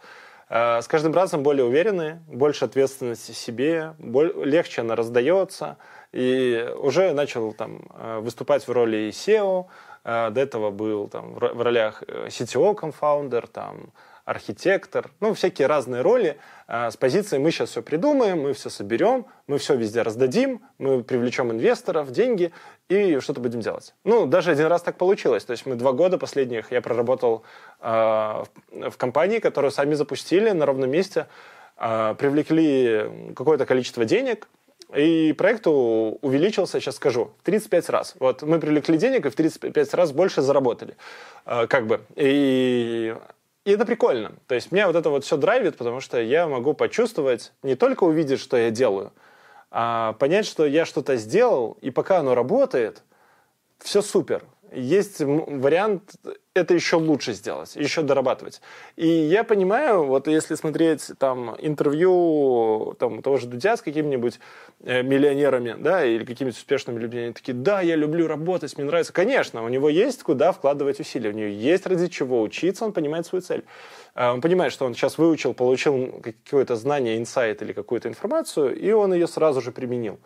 [0.48, 5.76] э, с каждым разом более уверенные, больше ответственности себе, легче она раздается.
[6.12, 7.82] И уже начал там,
[8.20, 9.66] выступать в роли SEO,
[10.04, 13.92] до этого был там, в ролях CTO-конфаундер, там,
[14.28, 16.36] архитектор, ну, всякие разные роли.
[16.66, 21.02] А, с позиции мы сейчас все придумаем, мы все соберем, мы все везде раздадим, мы
[21.02, 22.52] привлечем инвесторов, деньги
[22.90, 23.94] и что-то будем делать.
[24.04, 25.44] Ну, даже один раз так получилось.
[25.44, 27.42] То есть мы два года последних я проработал
[27.80, 31.26] э, в компании, которую сами запустили на ровном месте,
[31.78, 34.48] э, привлекли какое-то количество денег,
[34.94, 38.14] и проект увеличился, сейчас скажу, в 35 раз.
[38.20, 40.96] Вот мы привлекли денег и в 35 раз больше заработали.
[41.44, 42.00] Как бы.
[42.16, 43.14] И
[43.68, 44.32] и это прикольно.
[44.46, 48.04] То есть меня вот это вот все драйвит, потому что я могу почувствовать, не только
[48.04, 49.12] увидеть, что я делаю,
[49.70, 53.02] а понять, что я что-то сделал, и пока оно работает,
[53.78, 54.42] все супер
[54.72, 56.14] есть вариант
[56.54, 58.60] это еще лучше сделать, еще дорабатывать.
[58.96, 64.40] И я понимаю, вот если смотреть там интервью там, того же Дудя с какими-нибудь
[64.80, 69.12] э, миллионерами, да, или какими-то успешными людьми, они такие, да, я люблю работать, мне нравится.
[69.12, 73.26] Конечно, у него есть куда вкладывать усилия, у него есть ради чего учиться, он понимает
[73.26, 73.64] свою цель.
[74.14, 78.90] А, он понимает, что он сейчас выучил, получил какое-то знание, инсайт или какую-то информацию, и
[78.90, 80.18] он ее сразу же применил.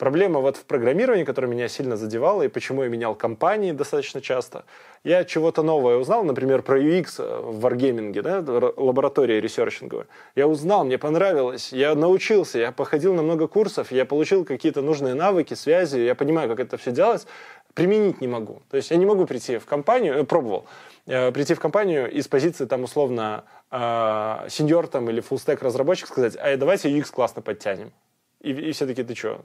[0.00, 4.64] Проблема вот в программировании, которая меня сильно задевала, и почему я менял компании достаточно часто.
[5.04, 8.42] Я чего-то новое узнал, например, про UX в Wargaming, да,
[8.78, 10.06] лаборатория ресерчинговая.
[10.34, 15.12] Я узнал, мне понравилось, я научился, я походил на много курсов, я получил какие-то нужные
[15.12, 17.26] навыки, связи, я понимаю, как это все делать,
[17.74, 18.62] применить не могу.
[18.70, 20.64] То есть я не могу прийти в компанию, я пробовал,
[21.04, 26.36] э, прийти в компанию из позиции там условно э, сеньор там или фуллстек разработчик сказать,
[26.36, 27.92] а давайте UX классно подтянем.
[28.40, 29.42] И, и все таки ты что?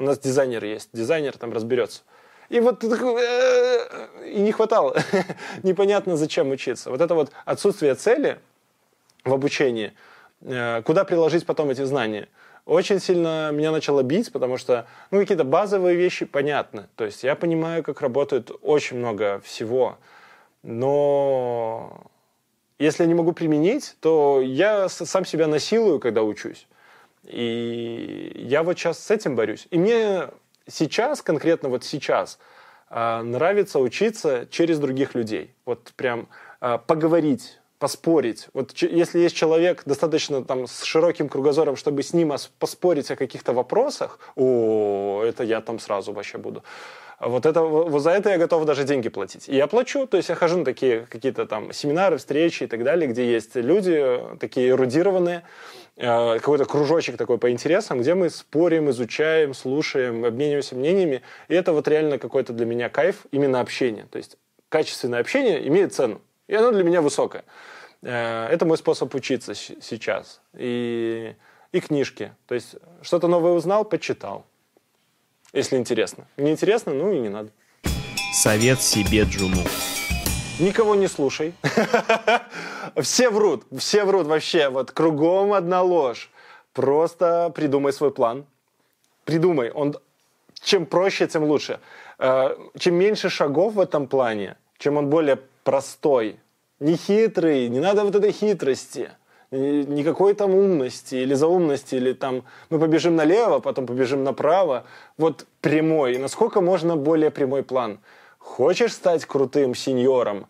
[0.00, 2.00] У нас дизайнер есть, дизайнер там разберется.
[2.48, 4.96] И вот ты такой, «Э, и не хватало.
[5.62, 6.90] Непонятно, зачем учиться.
[6.90, 8.38] Вот это вот отсутствие цели
[9.24, 9.92] в обучении,
[10.40, 12.28] э, куда приложить потом эти знания,
[12.64, 16.86] очень сильно меня начало бить, потому что ну, какие-то базовые вещи понятны.
[16.96, 19.98] То есть я понимаю, как работает очень много всего,
[20.62, 22.06] но
[22.78, 26.66] если я не могу применить, то я сам себя насилую, когда учусь.
[27.24, 29.66] И я вот сейчас с этим борюсь.
[29.70, 30.28] И мне
[30.66, 32.38] сейчас, конкретно вот сейчас,
[32.88, 35.54] а, нравится учиться через других людей.
[35.64, 36.28] Вот прям
[36.60, 38.48] а, поговорить, поспорить.
[38.52, 43.52] Вот если есть человек достаточно там с широким кругозором, чтобы с ним поспорить о каких-то
[43.52, 46.62] вопросах, о, это я там сразу вообще буду.
[47.20, 49.46] Вот, это, вот за это я готов даже деньги платить.
[49.48, 52.82] И я плачу, то есть я хожу на такие какие-то там семинары, встречи и так
[52.82, 55.42] далее, где есть люди такие эрудированные, э,
[56.00, 61.22] какой-то кружочек такой по интересам, где мы спорим, изучаем, слушаем, обмениваемся мнениями.
[61.48, 64.06] И это вот реально какой-то для меня кайф именно общение.
[64.10, 64.38] То есть
[64.70, 67.44] качественное общение имеет цену, и оно для меня высокое.
[68.02, 70.40] Э, это мой способ учиться сейчас.
[70.56, 71.34] И,
[71.72, 72.32] и книжки.
[72.46, 74.46] То есть что-то новое узнал, почитал
[75.52, 76.26] если интересно.
[76.36, 77.50] Не интересно, ну и не надо.
[78.32, 79.62] Совет себе Джуну.
[80.60, 81.54] Никого не слушай.
[83.00, 84.68] Все врут, все врут вообще.
[84.68, 86.30] Вот кругом одна ложь.
[86.74, 88.44] Просто придумай свой план.
[89.24, 89.70] Придумай.
[89.70, 89.96] Он
[90.62, 91.80] чем проще, тем лучше.
[92.18, 96.36] Э, чем меньше шагов в этом плане, чем он более простой,
[96.78, 99.10] не хитрый, не надо вот этой хитрости
[99.50, 104.84] никакой там умности или заумности, или там мы побежим налево, потом побежим направо.
[105.18, 106.18] Вот прямой.
[106.18, 107.98] Насколько можно более прямой план?
[108.40, 110.48] Хочешь стать крутым сеньором?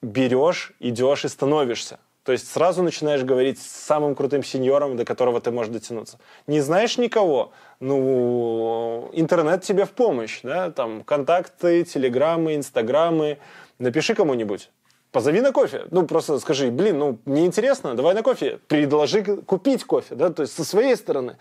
[0.00, 1.98] Берешь, идешь и становишься.
[2.22, 6.18] То есть сразу начинаешь говорить с самым крутым сеньором, до которого ты можешь дотянуться.
[6.46, 7.52] Не знаешь никого?
[7.80, 13.38] Ну, интернет тебе в помощь, да, там контакты, телеграммы, инстаграмы.
[13.78, 14.70] Напиши кому-нибудь
[15.12, 15.84] позови на кофе.
[15.90, 18.58] Ну, просто скажи, блин, ну, мне интересно, давай на кофе.
[18.68, 21.36] Предложи купить кофе, да, то есть со своей стороны.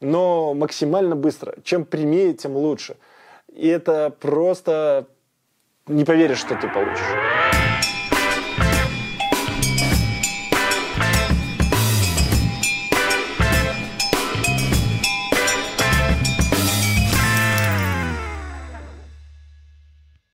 [0.00, 1.56] Но максимально быстро.
[1.64, 2.96] Чем прямее, тем лучше.
[3.52, 5.08] И это просто
[5.88, 7.16] не поверишь, что ты получишь.